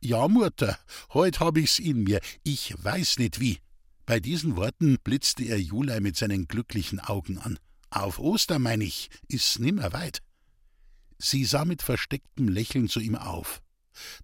Ja, 0.00 0.26
Mutter, 0.26 0.78
heut 1.12 1.40
hab 1.40 1.58
ich's 1.58 1.78
in 1.78 2.04
mir, 2.04 2.20
ich 2.44 2.74
weiß 2.82 3.18
nicht 3.18 3.40
wie. 3.40 3.58
Bei 4.06 4.20
diesen 4.20 4.56
Worten 4.56 4.96
blitzte 5.04 5.44
er 5.44 5.60
Julei 5.60 6.00
mit 6.00 6.16
seinen 6.16 6.48
glücklichen 6.48 7.00
Augen 7.00 7.38
an. 7.38 7.58
Auf 7.90 8.18
Ostern, 8.18 8.62
mein 8.62 8.80
ich, 8.80 9.10
ist's 9.28 9.58
nimmer 9.58 9.92
weit. 9.92 10.23
Sie 11.24 11.46
sah 11.46 11.64
mit 11.64 11.80
verstecktem 11.80 12.48
Lächeln 12.48 12.86
zu 12.86 13.00
ihm 13.00 13.16
auf. 13.16 13.62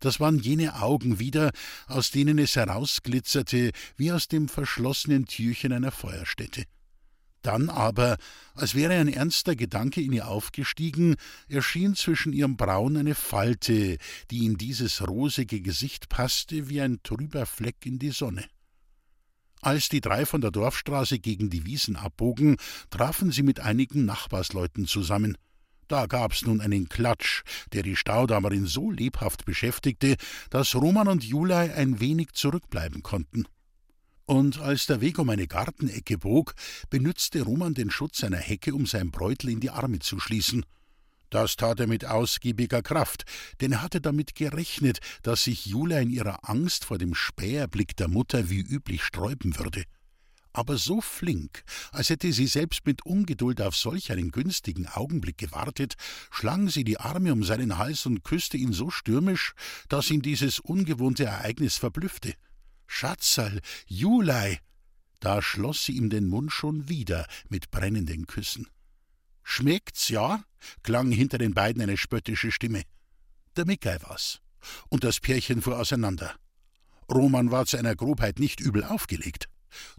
Das 0.01 0.21
waren 0.21 0.39
jene 0.39 0.83
Augen 0.83 1.19
wieder, 1.19 1.51
aus 1.87 2.11
denen 2.11 2.39
es 2.39 2.57
herausglitzerte 2.57 3.71
wie 3.97 4.13
aus 4.13 4.29
dem 4.29 4.49
verschlossenen 4.49 5.25
Türchen 5.25 5.73
einer 5.73 5.93
Feuerstätte. 5.93 6.65
Dann 7.41 7.71
aber, 7.71 8.19
als 8.55 8.75
wäre 8.75 8.93
ein 8.93 9.09
ernster 9.09 9.57
Gedanke 9.57 10.03
in 10.03 10.13
ihr 10.13 10.29
aufgestiegen, 10.29 11.17
erschien 11.49 11.95
zwischen 11.95 12.35
ihrem 12.35 12.59
Brauen 12.59 12.99
eine 12.99 13.15
Falte, 13.15 13.97
die 14.31 14.45
in 14.45 14.59
dieses 14.59 15.09
rosige 15.09 15.63
Gesicht 15.63 16.11
passte 16.11 16.69
wie 16.69 16.83
ein 16.83 17.03
trüber 17.03 17.47
Fleck 17.47 17.87
in 17.87 17.99
die 17.99 18.11
Sonne. 18.11 18.45
Als 19.63 19.89
die 19.89 20.03
drei 20.03 20.27
von 20.27 20.43
der 20.43 20.51
Dorfstraße 20.51 21.19
gegen 21.19 21.49
die 21.49 21.65
Wiesen 21.65 21.97
abbogen, 21.97 22.59
trafen 22.91 23.33
sie 23.33 23.43
mit 23.43 23.61
einigen 23.61 24.05
Nachbarsleuten 24.05 24.87
zusammen. 24.87 25.39
Da 25.91 26.07
gab's 26.07 26.43
nun 26.43 26.61
einen 26.61 26.89
Klatsch, 26.89 27.43
der 27.73 27.83
die 27.83 27.97
Staudammerin 27.97 28.65
so 28.65 28.93
lebhaft 28.93 29.45
beschäftigte, 29.45 30.15
dass 30.49 30.77
Roman 30.77 31.09
und 31.09 31.25
Julei 31.25 31.75
ein 31.75 31.99
wenig 31.99 32.33
zurückbleiben 32.33 33.03
konnten 33.03 33.45
und 34.27 34.61
als 34.61 34.87
der 34.87 35.01
Weg 35.01 35.19
um 35.19 35.29
eine 35.31 35.49
Gartenecke 35.49 36.17
bog, 36.17 36.55
benützte 36.89 37.43
Roman 37.43 37.75
den 37.75 37.91
Schutz 37.91 38.23
einer 38.23 38.37
Hecke, 38.37 38.73
um 38.73 38.87
sein 38.87 39.11
Bräutel 39.11 39.51
in 39.51 39.59
die 39.59 39.71
Arme 39.71 39.99
zu 39.99 40.21
schließen. 40.21 40.65
Das 41.31 41.57
tat 41.57 41.81
er 41.81 41.89
mit 41.89 42.05
ausgiebiger 42.05 42.83
Kraft, 42.83 43.25
denn 43.61 43.73
er 43.73 43.83
hatte 43.83 44.01
damit 44.01 44.37
gerechnet, 44.37 45.01
dass 45.25 45.43
sich 45.43 45.67
Julia 45.67 45.99
in 45.99 46.11
ihrer 46.11 46.49
Angst 46.49 46.85
vor 46.85 46.99
dem 46.99 47.17
Späherblick 47.17 47.97
der 47.97 48.07
Mutter 48.07 48.49
wie 48.51 48.61
üblich 48.61 49.03
sträuben 49.03 49.59
würde. 49.59 49.83
Aber 50.53 50.79
so 50.79 51.01
flink, 51.01 51.63
als 51.93 52.11
hätte 52.11 52.33
sie 52.33 52.49
selbst 52.49 52.85
mit 52.85 53.07
Ungeduld 53.07 53.61
auf 53.61 53.77
solch 53.77 54.11
einen 54.11 54.33
günstigen 54.33 54.89
Augenblick 54.89 55.39
gewartet, 55.39 55.95
schlang 56.31 56.69
sie 56.69 56.83
die 56.83 56.99
Arme 56.99 57.33
um 57.33 57.45
seinen 57.45 57.79
Hals 57.79 58.05
und 58.07 58.25
küsste 58.25 58.57
ihn 58.57 58.73
so 58.73 58.91
stürmisch, 58.91 59.53
dass 59.89 60.11
ihn 60.11 60.23
dieses 60.23 60.59
ungewohnte 60.59 61.25
Ereignis 61.25 61.77
verblüffte. 61.77 62.35
Schatzerl, 62.87 63.61
Julei! 63.87 64.59
Da 65.21 65.43
schloss 65.43 65.85
sie 65.85 65.93
ihm 65.93 66.11
den 66.11 66.29
Mund 66.29 66.51
schon 66.51 66.89
wieder 66.89 67.27
mit 67.49 67.71
brennenden 67.71 68.27
Küssen. 68.27 68.67
Schmeckt's, 69.43 70.09
ja? 70.09 70.43
klang 70.83 71.13
hinter 71.13 71.39
den 71.39 71.55
beiden 71.55 71.83
eine 71.83 71.97
spöttische 71.97 72.51
Stimme. 72.51 72.83
Der 73.57 73.67
Mickey 73.67 73.97
war's. 74.03 74.41
Und 74.89 75.05
das 75.05 75.21
Pärchen 75.21 75.63
fuhr 75.63 75.79
auseinander. 75.79 76.35
Roman 77.11 77.51
war 77.51 77.67
zu 77.67 77.77
einer 77.77 77.97
Grobheit 77.97 78.39
nicht 78.39 78.61
übel 78.61 78.85
aufgelegt. 78.85 79.49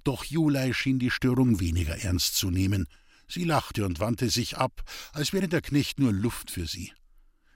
Doch 0.04 0.24
Julei 0.24 0.74
schien 0.74 1.00
die 1.00 1.12
Störung 1.12 1.60
weniger 1.60 1.98
ernst 1.98 2.36
zu 2.36 2.50
nehmen. 2.50 2.88
Sie 3.28 3.44
lachte 3.44 3.86
und 3.86 4.00
wandte 4.00 4.30
sich 4.30 4.58
ab, 4.58 4.84
als 5.14 5.34
wäre 5.34 5.48
der 5.48 5.62
Knecht 5.62 6.00
nur 6.00 6.12
Luft 6.12 6.52
für 6.52 6.68
sie. 6.68 6.92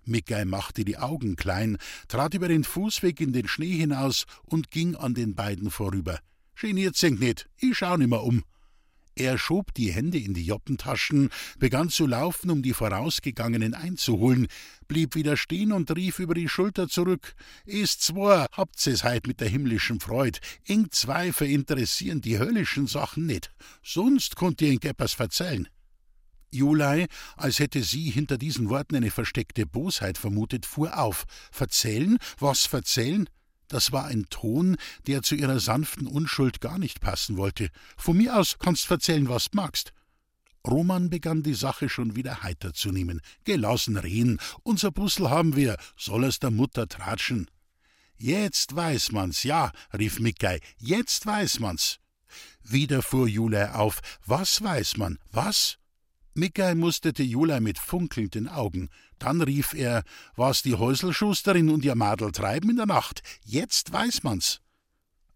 Mickey 0.06 0.46
machte 0.46 0.86
die 0.86 0.98
Augen 0.98 1.36
klein, 1.36 1.78
trat 2.08 2.34
über 2.34 2.48
den 2.48 2.64
Fußweg 2.64 3.20
in 3.20 3.34
den 3.34 3.48
Schnee 3.48 3.76
hinaus 3.76 4.26
und 4.44 4.72
ging 4.72 4.96
an 4.96 5.14
den 5.14 5.36
beiden 5.36 5.72
vorüber. 5.72 6.20
Geniert 6.56 6.96
sich 6.96 7.20
nicht, 7.20 7.50
ich 7.58 7.78
schau 7.78 7.98
nimmer 7.98 8.24
um. 8.24 8.44
Er 9.18 9.38
schob 9.38 9.74
die 9.74 9.94
Hände 9.94 10.18
in 10.18 10.34
die 10.34 10.46
Joppentaschen, 10.46 11.30
begann 11.58 11.90
zu 11.90 12.06
laufen, 12.06 12.50
um 12.50 12.62
die 12.62 12.74
Vorausgegangenen 12.74 13.74
einzuholen, 13.74 14.48
blieb 14.90 15.16
wieder 15.16 15.38
stehen 15.38 15.72
und 15.72 15.90
rief 15.96 16.20
über 16.20 16.34
die 16.34 16.50
Schulter 16.50 16.90
zurück: 16.90 17.34
Ist 17.66 18.02
zwar, 18.02 18.48
habt's 18.52 18.88
es 18.88 19.06
heut 19.06 19.26
mit 19.26 19.40
der 19.40 19.48
himmlischen 19.48 20.02
Freud, 20.02 20.40
ing 20.66 20.92
zwei 20.92 21.32
verinteressieren 21.32 22.20
die 22.20 22.40
höllischen 22.40 22.88
Sachen 22.88 23.26
nicht, 23.26 23.52
sonst 23.82 24.36
konnt 24.36 24.62
ihr 24.62 24.72
ing 24.72 24.84
etwas 24.84 25.14
verzeihen. 25.14 25.70
Julei, 26.52 27.08
als 27.38 27.60
hätte 27.60 27.84
sie 27.84 28.10
hinter 28.10 28.38
diesen 28.38 28.70
Worten 28.70 28.98
eine 28.98 29.12
versteckte 29.12 29.66
Bosheit 29.66 30.18
vermutet, 30.18 30.66
fuhr 30.66 30.98
auf. 31.00 31.26
Verzählen? 31.52 32.18
Was 32.38 32.66
verzählen? 32.66 33.30
Das 33.68 33.92
war 33.92 34.06
ein 34.06 34.26
Ton, 34.30 34.78
der 35.08 35.22
zu 35.22 35.36
ihrer 35.36 35.60
sanften 35.60 36.08
Unschuld 36.08 36.62
gar 36.62 36.78
nicht 36.78 37.02
passen 37.02 37.38
wollte. 37.38 37.70
Von 37.98 38.18
mir 38.18 38.38
aus 38.38 38.58
kannst 38.60 38.86
verzählen, 38.86 39.28
was 39.30 39.46
du 39.46 39.58
magst. 39.58 39.94
Roman 40.66 41.10
begann 41.10 41.44
die 41.44 41.54
Sache 41.54 41.90
schon 41.90 42.16
wieder 42.16 42.42
heiter 42.44 42.74
zu 42.74 42.92
nehmen. 42.92 43.22
Gelassen 43.44 43.98
reden, 43.98 44.40
unser 44.64 44.92
Bussel 44.92 45.30
haben 45.30 45.56
wir, 45.56 45.78
soll 45.96 46.24
es 46.24 46.40
der 46.40 46.52
Mutter 46.52 46.88
tratschen. 46.88 47.50
Jetzt 48.18 48.76
weiß 48.76 49.12
man's, 49.12 49.44
ja, 49.44 49.72
rief 49.94 50.20
Mickey, 50.20 50.60
jetzt 50.78 51.26
weiß 51.26 51.60
man's. 51.60 52.00
Wieder 52.64 53.02
fuhr 53.02 53.28
Julei 53.28 53.72
auf. 53.72 54.02
Was 54.26 54.64
weiß 54.64 54.98
man? 54.98 55.20
Was? 55.32 55.78
Mickey 56.36 56.76
musterte 56.76 57.24
Julei 57.24 57.62
mit 57.62 57.80
funkelnden 57.80 58.50
Augen. 58.50 58.90
Dann 59.20 59.42
rief 59.42 59.74
er, 59.74 60.04
was 60.36 60.62
die 60.62 60.76
Häuselschusterin 60.76 61.70
und 61.70 61.86
ihr 61.86 61.96
Madel 61.96 62.34
treiben 62.34 62.70
in 62.70 62.76
der 62.76 62.86
Nacht. 62.86 63.24
Jetzt 63.46 63.94
weiß 63.94 64.24
man's. 64.24 64.60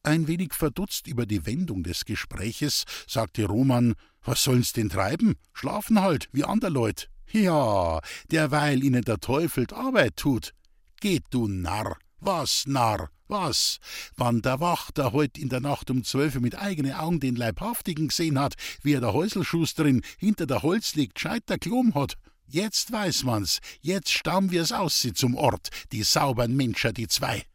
Ein 0.04 0.28
wenig 0.28 0.54
verdutzt 0.54 1.08
über 1.08 1.26
die 1.26 1.46
Wendung 1.46 1.84
des 1.84 2.04
Gespräches, 2.04 2.84
sagte 3.08 3.46
Roman, 3.46 3.96
was 4.24 4.44
sollen's 4.44 4.74
denn 4.74 4.90
treiben? 4.90 5.36
Schlafen 5.54 6.02
halt, 6.02 6.28
wie 6.34 6.44
ander 6.44 6.70
Leut. 6.70 7.10
Ja, 7.32 8.02
derweil 8.32 8.84
ihnen 8.84 9.04
der 9.04 9.20
Teufel 9.20 9.68
Arbeit 9.74 10.18
tut. 10.18 10.54
Geht, 11.00 11.24
du 11.30 11.48
Narr. 11.48 11.98
Was, 12.20 12.66
Narr, 12.68 13.10
was? 13.30 13.80
Wann 14.16 14.42
der 14.42 14.60
Wachter 14.60 15.14
heut 15.14 15.38
in 15.38 15.50
der 15.50 15.60
Nacht 15.60 15.90
um 15.90 16.04
zwölf 16.04 16.36
mit 16.40 16.58
eigenen 16.58 16.94
Augen 16.94 17.20
den 17.20 17.36
Leibhaftigen 17.36 18.10
gesehen 18.10 18.40
hat, 18.40 18.56
wie 18.82 18.94
er 18.94 19.02
der 19.02 19.14
Häuselschusterin 19.14 20.02
hinter 20.18 20.46
der 20.46 20.64
Holz 20.64 20.96
liegt, 20.96 21.20
scheiter 21.20 21.58
klom 21.58 21.96
hat. 21.96 22.16
Jetzt 22.48 22.92
weiß 22.92 23.24
man's, 23.24 23.60
jetzt 23.82 24.12
stauen 24.12 24.50
wir's 24.50 24.72
aus 24.72 25.00
sie 25.00 25.14
zum 25.14 25.36
Ort, 25.36 25.70
die 25.92 26.04
saubern 26.04 26.56
Menscher, 26.56 26.92
die 26.92 27.08
zwei. 27.08 27.46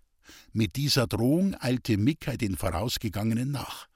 Mit 0.53 0.77
dieser 0.77 1.09
Drohung 1.09 1.57
eilte 1.59 1.97
Mickey 1.97 2.39
den 2.39 2.57
Vorausgegangenen 2.57 3.51
nach. 3.51 3.89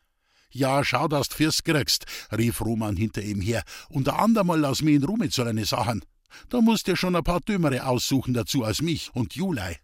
Ja, 0.50 0.82
schau, 0.82 1.06
dass 1.06 1.28
du 1.28 1.36
Fürst 1.36 1.64
kriegst, 1.64 2.06
rief 2.36 2.60
Roman 2.60 2.96
hinter 2.96 3.22
ihm 3.22 3.40
her, 3.40 3.62
und 3.90 4.08
der 4.08 4.18
andermal 4.18 4.58
lass 4.58 4.82
mich 4.82 4.96
in 4.96 5.04
Ruhe 5.04 5.18
mit 5.18 5.32
so 5.32 5.44
Sachen. 5.64 6.04
Da 6.48 6.60
musst 6.60 6.88
dir 6.88 6.96
schon 6.96 7.14
ein 7.14 7.24
paar 7.24 7.40
Dümmere 7.40 7.86
aussuchen 7.86 8.34
dazu 8.34 8.64
als 8.64 8.82
mich 8.82 9.14
und 9.14 9.34
Julei. 9.34 9.78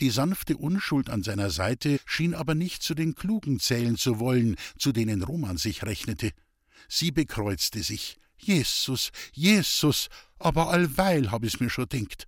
Die 0.00 0.10
sanfte 0.10 0.56
Unschuld 0.56 1.08
an 1.08 1.22
seiner 1.22 1.50
Seite 1.50 2.00
schien 2.04 2.34
aber 2.34 2.54
nicht 2.54 2.82
zu 2.82 2.94
den 2.94 3.14
Klugen 3.14 3.60
zählen 3.60 3.96
zu 3.96 4.18
wollen, 4.18 4.56
zu 4.78 4.92
denen 4.92 5.22
Roman 5.22 5.56
sich 5.56 5.84
rechnete. 5.84 6.32
Sie 6.88 7.10
bekreuzte 7.10 7.82
sich. 7.82 8.18
Jesus, 8.38 9.10
Jesus, 9.32 10.08
aber 10.38 10.68
allweil 10.68 11.30
hab 11.30 11.44
ich's 11.44 11.60
mir 11.60 11.70
schon 11.70 11.88
denkt. 11.88 12.26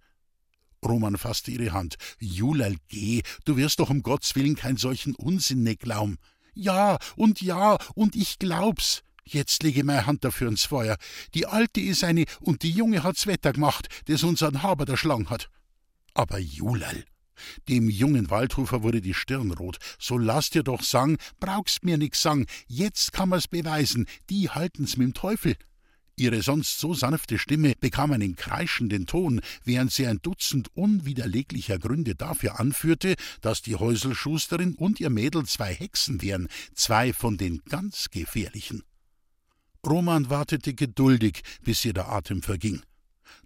Roman 0.82 1.18
fasste 1.18 1.50
ihre 1.50 1.72
Hand. 1.72 1.96
Julal, 2.18 2.76
geh, 2.88 3.22
du 3.44 3.56
wirst 3.56 3.80
doch 3.80 3.90
um 3.90 4.02
Gottes 4.02 4.34
Willen 4.34 4.56
kein 4.56 4.76
solchen 4.76 5.14
Unsinn 5.14 5.62
ne 5.62 5.76
glauben. 5.76 6.18
Ja, 6.54 6.98
und 7.16 7.40
ja, 7.40 7.78
und 7.94 8.16
ich 8.16 8.38
glaub's. 8.38 9.02
Jetzt 9.24 9.62
lege 9.62 9.84
meine 9.84 10.06
Hand 10.06 10.24
dafür 10.24 10.48
ins 10.48 10.64
Feuer. 10.64 10.96
Die 11.34 11.44
Alte 11.44 11.80
is 11.80 12.02
eine 12.02 12.24
und 12.40 12.62
die 12.62 12.70
Junge 12.70 13.02
hat's 13.02 13.26
Wetter 13.26 13.52
gemacht, 13.52 13.88
das 14.06 14.22
unseren 14.22 14.62
Haber 14.62 14.86
der 14.86 14.96
Schlang 14.96 15.28
hat. 15.28 15.50
Aber 16.14 16.38
Julal, 16.38 17.04
dem 17.68 17.88
jungen 17.88 18.30
Waldhofer 18.30 18.82
wurde 18.82 19.00
die 19.00 19.14
Stirn 19.14 19.52
rot. 19.52 19.78
So 19.98 20.18
lass 20.18 20.50
dir 20.50 20.62
doch 20.62 20.82
sang, 20.82 21.18
brauchst 21.40 21.84
mir 21.84 21.98
nix 21.98 22.22
sang. 22.22 22.46
Jetzt 22.66 23.12
kann 23.12 23.28
man's 23.28 23.48
beweisen, 23.48 24.06
die 24.30 24.50
halten's 24.50 24.96
mit'm 24.96 25.14
Teufel. 25.14 25.56
Ihre 26.18 26.42
sonst 26.42 26.80
so 26.80 26.94
sanfte 26.94 27.38
Stimme 27.38 27.74
bekam 27.78 28.10
einen 28.10 28.34
kreischenden 28.34 29.06
Ton, 29.06 29.40
während 29.64 29.92
sie 29.92 30.06
ein 30.08 30.18
Dutzend 30.20 30.68
unwiderleglicher 30.74 31.78
Gründe 31.78 32.16
dafür 32.16 32.58
anführte, 32.58 33.14
dass 33.40 33.62
die 33.62 33.76
Häuselschusterin 33.76 34.74
und 34.74 34.98
ihr 34.98 35.10
Mädel 35.10 35.46
zwei 35.46 35.72
Hexen 35.72 36.20
wären, 36.20 36.48
zwei 36.74 37.12
von 37.12 37.38
den 37.38 37.62
ganz 37.68 38.10
gefährlichen. 38.10 38.82
Roman 39.86 40.28
wartete 40.28 40.74
geduldig, 40.74 41.42
bis 41.62 41.84
ihr 41.84 41.92
der 41.92 42.08
Atem 42.08 42.42
verging. 42.42 42.82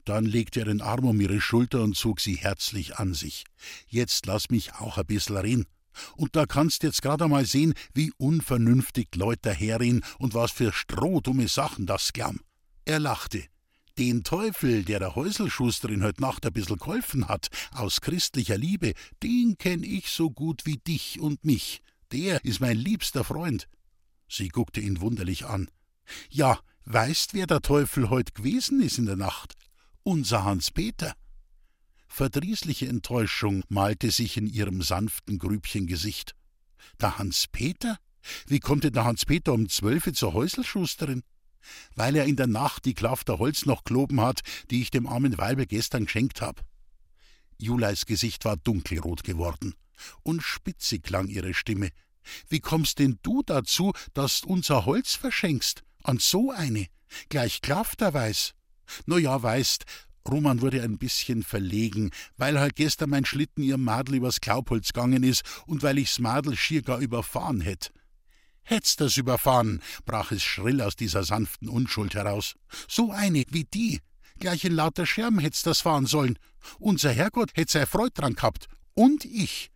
Dann 0.04 0.24
legte 0.24 0.60
er 0.60 0.66
den 0.66 0.80
Arm 0.80 1.04
um 1.04 1.20
ihre 1.20 1.40
Schulter 1.40 1.82
und 1.82 1.96
zog 1.96 2.20
sie 2.20 2.34
herzlich 2.34 2.96
an 2.96 3.14
sich. 3.14 3.44
Jetzt 3.86 4.26
lass 4.26 4.50
mich 4.50 4.74
auch 4.74 4.98
ein 4.98 5.06
bissl 5.06 5.36
reden. 5.36 5.66
Und 6.16 6.36
da 6.36 6.46
kannst 6.46 6.82
jetzt 6.82 7.02
grad 7.02 7.22
einmal 7.22 7.44
sehen, 7.44 7.74
wie 7.94 8.12
unvernünftig 8.16 9.08
Leute 9.14 9.42
daherreden 9.42 10.04
und 10.18 10.34
was 10.34 10.50
für 10.50 10.72
strohdumme 10.72 11.48
Sachen 11.48 11.86
das 11.86 12.12
glam. 12.12 12.40
Er 12.84 12.98
lachte. 12.98 13.44
Den 13.98 14.24
Teufel, 14.24 14.84
der 14.84 15.00
der 15.00 15.14
Häuselschusterin 15.14 16.02
heut 16.02 16.18
Nacht 16.18 16.46
ein 16.46 16.52
bissl 16.52 16.76
geholfen 16.76 17.28
hat, 17.28 17.48
aus 17.72 18.00
christlicher 18.00 18.56
Liebe, 18.56 18.94
den 19.22 19.58
kenn 19.58 19.82
ich 19.82 20.08
so 20.08 20.30
gut 20.30 20.64
wie 20.64 20.78
dich 20.78 21.20
und 21.20 21.44
mich. 21.44 21.82
Der 22.10 22.42
ist 22.44 22.60
mein 22.60 22.78
liebster 22.78 23.22
Freund. 23.22 23.68
Sie 24.28 24.48
guckte 24.48 24.80
ihn 24.80 25.02
wunderlich 25.02 25.44
an. 25.44 25.70
Ja, 26.30 26.58
weißt, 26.86 27.34
wer 27.34 27.46
der 27.46 27.60
Teufel 27.60 28.08
heut 28.08 28.34
gewesen 28.34 28.80
ist 28.80 28.98
in 28.98 29.06
der 29.06 29.16
Nacht? 29.16 29.54
Unser 30.02 30.44
Hans-Peter. 30.44 31.14
Verdrießliche 32.08 32.88
Enttäuschung 32.88 33.64
malte 33.68 34.10
sich 34.10 34.36
in 34.36 34.46
ihrem 34.46 34.82
sanften 34.82 35.38
Grübchengesicht. 35.38 36.34
Der 37.00 37.18
Hans-Peter? 37.18 37.98
Wie 38.46 38.60
konnte 38.60 38.90
der 38.90 39.04
Hans-Peter 39.04 39.52
um 39.52 39.68
zwölfe 39.68 40.12
zur 40.12 40.34
Häuselschusterin? 40.34 41.22
Weil 41.94 42.16
er 42.16 42.24
in 42.24 42.36
der 42.36 42.48
Nacht 42.48 42.84
die 42.84 42.94
Klafter 42.94 43.38
Holz 43.38 43.66
noch 43.66 43.84
kloben 43.84 44.20
hat, 44.20 44.40
die 44.70 44.82
ich 44.82 44.90
dem 44.90 45.06
armen 45.06 45.38
Weibe 45.38 45.66
gestern 45.66 46.04
geschenkt 46.04 46.42
hab. 46.42 46.64
Juleis 47.58 48.06
Gesicht 48.06 48.44
war 48.44 48.56
dunkelrot 48.56 49.22
geworden, 49.22 49.74
und 50.22 50.42
spitzig 50.42 51.04
klang 51.04 51.28
ihre 51.28 51.54
Stimme. 51.54 51.90
Wie 52.48 52.60
kommst 52.60 52.98
denn 52.98 53.18
du 53.22 53.42
dazu, 53.42 53.92
dass 54.14 54.42
unser 54.42 54.84
Holz 54.84 55.14
verschenkst? 55.14 55.82
An 56.02 56.18
so 56.18 56.50
eine? 56.50 56.86
Gleich 57.28 57.60
klafterweis? 57.60 58.54
No 59.06 59.18
ja, 59.18 59.42
weißt, 59.42 59.84
Roman 60.28 60.60
wurde 60.60 60.82
ein 60.82 60.98
bisschen 60.98 61.42
verlegen, 61.42 62.10
weil 62.36 62.58
halt 62.58 62.76
gestern 62.76 63.10
mein 63.10 63.24
Schlitten 63.24 63.62
ihrem 63.62 63.84
Madel 63.84 64.16
übers 64.16 64.40
Glaubholz 64.40 64.92
gegangen 64.92 65.22
ist 65.22 65.42
und 65.66 65.82
weil 65.82 65.98
ich's 65.98 66.18
Madel 66.18 66.56
schier 66.56 66.82
gar 66.82 66.98
überfahren 66.98 67.60
hätt. 67.60 67.92
Hätt's 68.62 68.94
das 68.96 69.16
überfahren, 69.16 69.82
brach 70.04 70.30
es 70.30 70.42
schrill 70.42 70.80
aus 70.80 70.94
dieser 70.94 71.24
sanften 71.24 71.68
Unschuld 71.68 72.14
heraus. 72.14 72.54
So 72.88 73.10
eine 73.10 73.44
wie 73.48 73.64
die. 73.64 74.00
Gleich 74.38 74.64
in 74.64 74.74
lauter 74.74 75.06
Scherben 75.06 75.40
hätt's 75.40 75.62
das 75.62 75.80
fahren 75.80 76.06
sollen. 76.06 76.38
Unser 76.78 77.10
Herrgott 77.10 77.50
hätt 77.54 77.70
sei 77.70 77.86
Freud 77.86 78.12
dran 78.14 78.34
gehabt. 78.34 78.68
Und 78.94 79.24
ich. 79.24 79.70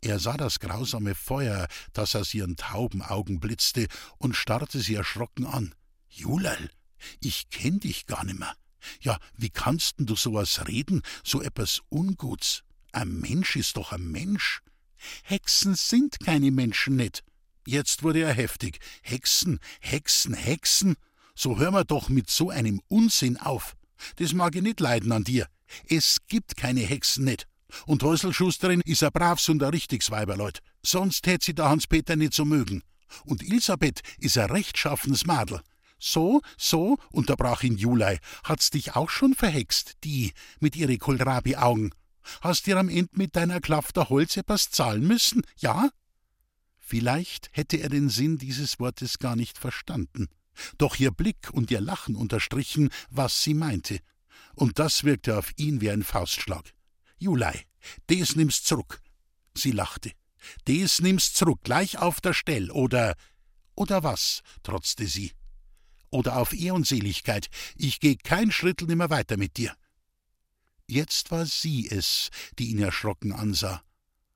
Er 0.00 0.20
sah 0.20 0.36
das 0.36 0.60
grausame 0.60 1.16
Feuer, 1.16 1.66
das 1.92 2.14
aus 2.14 2.32
ihren 2.32 2.56
tauben 2.56 3.02
Augen 3.02 3.40
blitzte, 3.40 3.88
und 4.18 4.36
starrte 4.36 4.78
sie 4.78 4.94
erschrocken 4.94 5.44
an. 5.44 5.74
Julal, 6.08 6.70
ich 7.20 7.50
kenn 7.50 7.80
dich 7.80 8.06
gar 8.06 8.24
nimmer. 8.24 8.54
Ja, 9.00 9.18
wie 9.36 9.50
kannst 9.50 9.98
denn 9.98 10.06
du 10.06 10.16
sowas 10.16 10.66
reden, 10.66 11.02
so 11.24 11.42
etwas 11.42 11.82
Unguts? 11.88 12.62
Ein 12.92 13.20
Mensch 13.20 13.56
ist 13.56 13.76
doch 13.76 13.92
ein 13.92 14.10
Mensch. 14.10 14.60
Hexen 15.22 15.74
sind 15.74 16.20
keine 16.20 16.50
Menschen 16.50 16.96
net. 16.96 17.22
Jetzt 17.66 18.02
wurde 18.02 18.20
er 18.20 18.32
heftig. 18.32 18.78
Hexen, 19.02 19.60
Hexen, 19.80 20.34
Hexen. 20.34 20.96
So 21.34 21.58
hör 21.58 21.70
mir 21.70 21.84
doch 21.84 22.08
mit 22.08 22.30
so 22.30 22.50
einem 22.50 22.80
Unsinn 22.88 23.36
auf. 23.36 23.76
Das 24.16 24.32
mag 24.32 24.56
ich 24.56 24.62
nicht 24.62 24.80
leiden 24.80 25.12
an 25.12 25.24
dir. 25.24 25.46
Es 25.86 26.18
gibt 26.28 26.56
keine 26.56 26.80
Hexen 26.80 27.24
net. 27.24 27.46
Und 27.86 28.02
Häuselschusterin 28.02 28.80
is 28.86 29.02
a 29.02 29.10
bravs 29.10 29.48
und 29.48 29.62
a 29.62 29.68
richtigs 29.68 30.10
Weiberleut. 30.10 30.60
Sonst 30.82 31.26
hätt 31.26 31.42
sie 31.42 31.54
der 31.54 31.68
Hans-Peter 31.68 32.16
nicht 32.16 32.32
so 32.32 32.44
mögen. 32.44 32.82
Und 33.24 33.42
Elisabeth 33.42 34.00
is 34.18 34.38
a 34.38 34.46
rechtschaffenes 34.46 35.26
Madel. 35.26 35.60
So, 35.98 36.40
so, 36.56 36.98
unterbrach 37.10 37.62
ihn 37.62 37.76
Julei, 37.76 38.18
hat's 38.44 38.70
dich 38.70 38.94
auch 38.94 39.10
schon 39.10 39.34
verhext, 39.34 39.96
die, 40.04 40.32
mit 40.60 40.76
ihre 40.76 40.96
Kohlrabi-Augen. 40.96 41.90
Hast 42.40 42.66
dir 42.66 42.76
am 42.76 42.88
End 42.88 43.16
mit 43.16 43.36
deiner 43.36 43.60
Klafter 43.60 44.08
Holz 44.08 44.36
etwas 44.36 44.70
zahlen 44.70 45.06
müssen, 45.06 45.42
ja? 45.56 45.90
Vielleicht 46.78 47.50
hätte 47.52 47.78
er 47.78 47.88
den 47.88 48.08
Sinn 48.08 48.38
dieses 48.38 48.78
Wortes 48.78 49.18
gar 49.18 49.36
nicht 49.36 49.58
verstanden. 49.58 50.28
Doch 50.76 50.96
ihr 50.96 51.10
Blick 51.10 51.50
und 51.52 51.70
ihr 51.70 51.80
Lachen 51.80 52.16
unterstrichen, 52.16 52.90
was 53.10 53.42
sie 53.42 53.54
meinte. 53.54 53.98
Und 54.54 54.78
das 54.78 55.04
wirkte 55.04 55.38
auf 55.38 55.52
ihn 55.56 55.80
wie 55.80 55.90
ein 55.90 56.02
Faustschlag. 56.02 56.72
Julei, 57.18 57.64
des 58.08 58.36
nimmst 58.36 58.66
zurück. 58.66 59.00
Sie 59.54 59.72
lachte. 59.72 60.12
Des 60.66 61.00
nimmst 61.00 61.36
zurück, 61.36 61.60
gleich 61.62 61.98
auf 61.98 62.20
der 62.20 62.32
Stell, 62.32 62.70
oder 62.70 63.14
oder 63.78 64.02
was? 64.02 64.42
trotzte 64.64 65.06
sie. 65.06 65.32
Oder 66.10 66.36
auf 66.36 66.52
Ehr 66.52 66.74
und 66.74 66.86
Seligkeit, 66.86 67.48
ich 67.76 68.00
geh 68.00 68.16
kein 68.16 68.50
Schrittel 68.50 68.86
nimmer 68.86 69.10
weiter 69.10 69.36
mit 69.36 69.56
dir. 69.56 69.74
Jetzt 70.86 71.30
war 71.30 71.44
sie 71.44 71.88
es, 71.90 72.30
die 72.58 72.70
ihn 72.70 72.78
erschrocken 72.78 73.32
ansah. 73.32 73.82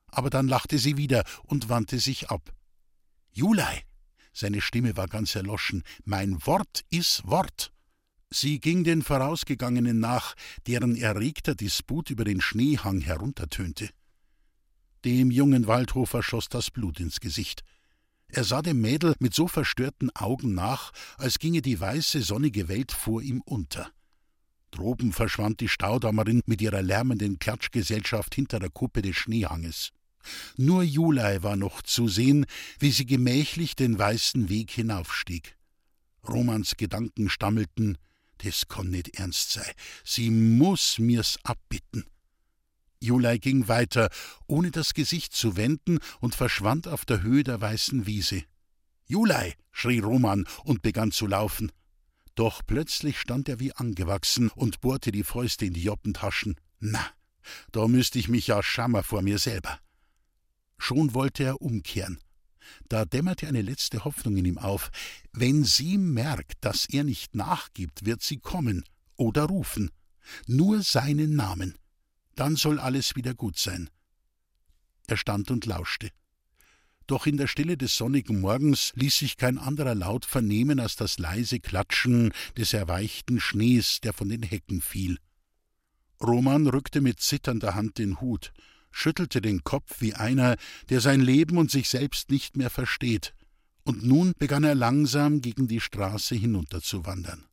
Aber 0.06 0.28
dann 0.28 0.48
lachte 0.48 0.78
sie 0.78 0.98
wieder 0.98 1.24
und 1.44 1.70
wandte 1.70 1.98
sich 1.98 2.30
ab. 2.30 2.52
Julei! 3.32 3.84
Seine 4.34 4.60
Stimme 4.60 4.96
war 4.96 5.08
ganz 5.08 5.34
erloschen. 5.34 5.82
Mein 6.04 6.44
Wort 6.46 6.84
ist 6.90 7.26
Wort. 7.26 7.72
Sie 8.30 8.60
ging 8.60 8.82
den 8.82 9.02
Vorausgegangenen 9.02 10.00
nach, 10.00 10.34
deren 10.66 10.96
erregter 10.96 11.54
Disput 11.54 12.08
über 12.10 12.24
den 12.24 12.40
Schneehang 12.40 13.00
heruntertönte. 13.02 13.90
Dem 15.04 15.30
jungen 15.30 15.66
Waldhofer 15.66 16.22
schoss 16.22 16.48
das 16.48 16.70
Blut 16.70 17.00
ins 17.00 17.20
Gesicht. 17.20 17.62
Er 18.34 18.44
sah 18.44 18.62
dem 18.62 18.80
Mädel 18.80 19.14
mit 19.18 19.34
so 19.34 19.46
verstörten 19.46 20.10
Augen 20.16 20.54
nach, 20.54 20.92
als 21.18 21.38
ginge 21.38 21.60
die 21.60 21.78
weiße, 21.78 22.22
sonnige 22.22 22.66
Welt 22.68 22.90
vor 22.90 23.20
ihm 23.20 23.42
unter. 23.42 23.92
Droben 24.70 25.12
verschwand 25.12 25.60
die 25.60 25.68
Staudammerin 25.68 26.40
mit 26.46 26.62
ihrer 26.62 26.80
lärmenden 26.80 27.38
Klatschgesellschaft 27.38 28.34
hinter 28.34 28.58
der 28.58 28.70
Kuppe 28.70 29.02
des 29.02 29.16
Schneehanges. 29.16 29.90
Nur 30.56 30.82
Julei 30.82 31.42
war 31.42 31.56
noch 31.56 31.82
zu 31.82 32.08
sehen, 32.08 32.46
wie 32.78 32.90
sie 32.90 33.04
gemächlich 33.04 33.76
den 33.76 33.98
weißen 33.98 34.48
Weg 34.48 34.70
hinaufstieg. 34.70 35.58
Romans 36.26 36.78
Gedanken 36.78 37.28
stammelten, 37.28 37.98
das 38.38 38.66
kann 38.66 38.88
nicht 38.88 39.18
ernst 39.18 39.50
sei. 39.52 39.74
Sie 40.04 40.30
muss 40.30 40.98
mir's 40.98 41.38
abbitten. 41.42 42.06
Julei 43.02 43.38
ging 43.38 43.68
weiter, 43.68 44.08
ohne 44.46 44.70
das 44.70 44.94
Gesicht 44.94 45.34
zu 45.34 45.56
wenden, 45.56 45.98
und 46.20 46.34
verschwand 46.34 46.86
auf 46.86 47.04
der 47.04 47.22
Höhe 47.22 47.42
der 47.42 47.60
weißen 47.60 48.06
Wiese. 48.06 48.44
Julei! 49.06 49.54
schrie 49.72 49.98
Roman 49.98 50.46
und 50.64 50.82
begann 50.82 51.10
zu 51.10 51.26
laufen. 51.26 51.72
Doch 52.34 52.62
plötzlich 52.66 53.18
stand 53.18 53.48
er 53.48 53.58
wie 53.60 53.72
angewachsen 53.72 54.50
und 54.50 54.80
bohrte 54.80 55.12
die 55.12 55.24
Fäuste 55.24 55.66
in 55.66 55.74
die 55.74 55.82
Joppentaschen. 55.82 56.56
Na, 56.78 57.04
da 57.72 57.88
müsste 57.88 58.18
ich 58.18 58.28
mich 58.28 58.46
ja 58.46 58.62
schammer 58.62 59.02
vor 59.02 59.22
mir 59.22 59.38
selber. 59.38 59.78
Schon 60.78 61.14
wollte 61.14 61.44
er 61.44 61.60
umkehren. 61.60 62.18
Da 62.88 63.04
dämmerte 63.04 63.48
eine 63.48 63.62
letzte 63.62 64.04
Hoffnung 64.04 64.36
in 64.36 64.44
ihm 64.44 64.58
auf. 64.58 64.90
Wenn 65.32 65.64
sie 65.64 65.98
merkt, 65.98 66.64
dass 66.64 66.86
er 66.86 67.04
nicht 67.04 67.34
nachgibt, 67.34 68.04
wird 68.04 68.22
sie 68.22 68.38
kommen 68.38 68.84
oder 69.16 69.44
rufen. 69.44 69.90
Nur 70.46 70.82
seinen 70.82 71.34
Namen. 71.34 71.74
Dann 72.34 72.56
soll 72.56 72.78
alles 72.78 73.16
wieder 73.16 73.34
gut 73.34 73.58
sein. 73.58 73.90
Er 75.06 75.16
stand 75.16 75.50
und 75.50 75.66
lauschte. 75.66 76.10
Doch 77.06 77.26
in 77.26 77.36
der 77.36 77.48
Stille 77.48 77.76
des 77.76 77.96
sonnigen 77.96 78.40
Morgens 78.40 78.92
ließ 78.94 79.18
sich 79.18 79.36
kein 79.36 79.58
anderer 79.58 79.94
Laut 79.94 80.24
vernehmen 80.24 80.80
als 80.80 80.96
das 80.96 81.18
leise 81.18 81.60
Klatschen 81.60 82.32
des 82.56 82.72
erweichten 82.72 83.40
Schnees, 83.40 84.00
der 84.00 84.12
von 84.12 84.28
den 84.28 84.42
Hecken 84.42 84.80
fiel. 84.80 85.18
Roman 86.22 86.68
rückte 86.68 87.00
mit 87.00 87.20
zitternder 87.20 87.74
Hand 87.74 87.98
den 87.98 88.20
Hut 88.20 88.52
schüttelte 88.92 89.40
den 89.40 89.64
Kopf 89.64 90.00
wie 90.00 90.14
einer, 90.14 90.56
der 90.90 91.00
sein 91.00 91.20
Leben 91.20 91.56
und 91.58 91.70
sich 91.70 91.88
selbst 91.88 92.30
nicht 92.30 92.56
mehr 92.56 92.70
versteht, 92.70 93.34
und 93.84 94.04
nun 94.04 94.32
begann 94.38 94.62
er 94.62 94.76
langsam 94.76 95.40
gegen 95.40 95.66
die 95.66 95.80
Straße 95.80 96.36
hinunterzuwandern. 96.36 97.46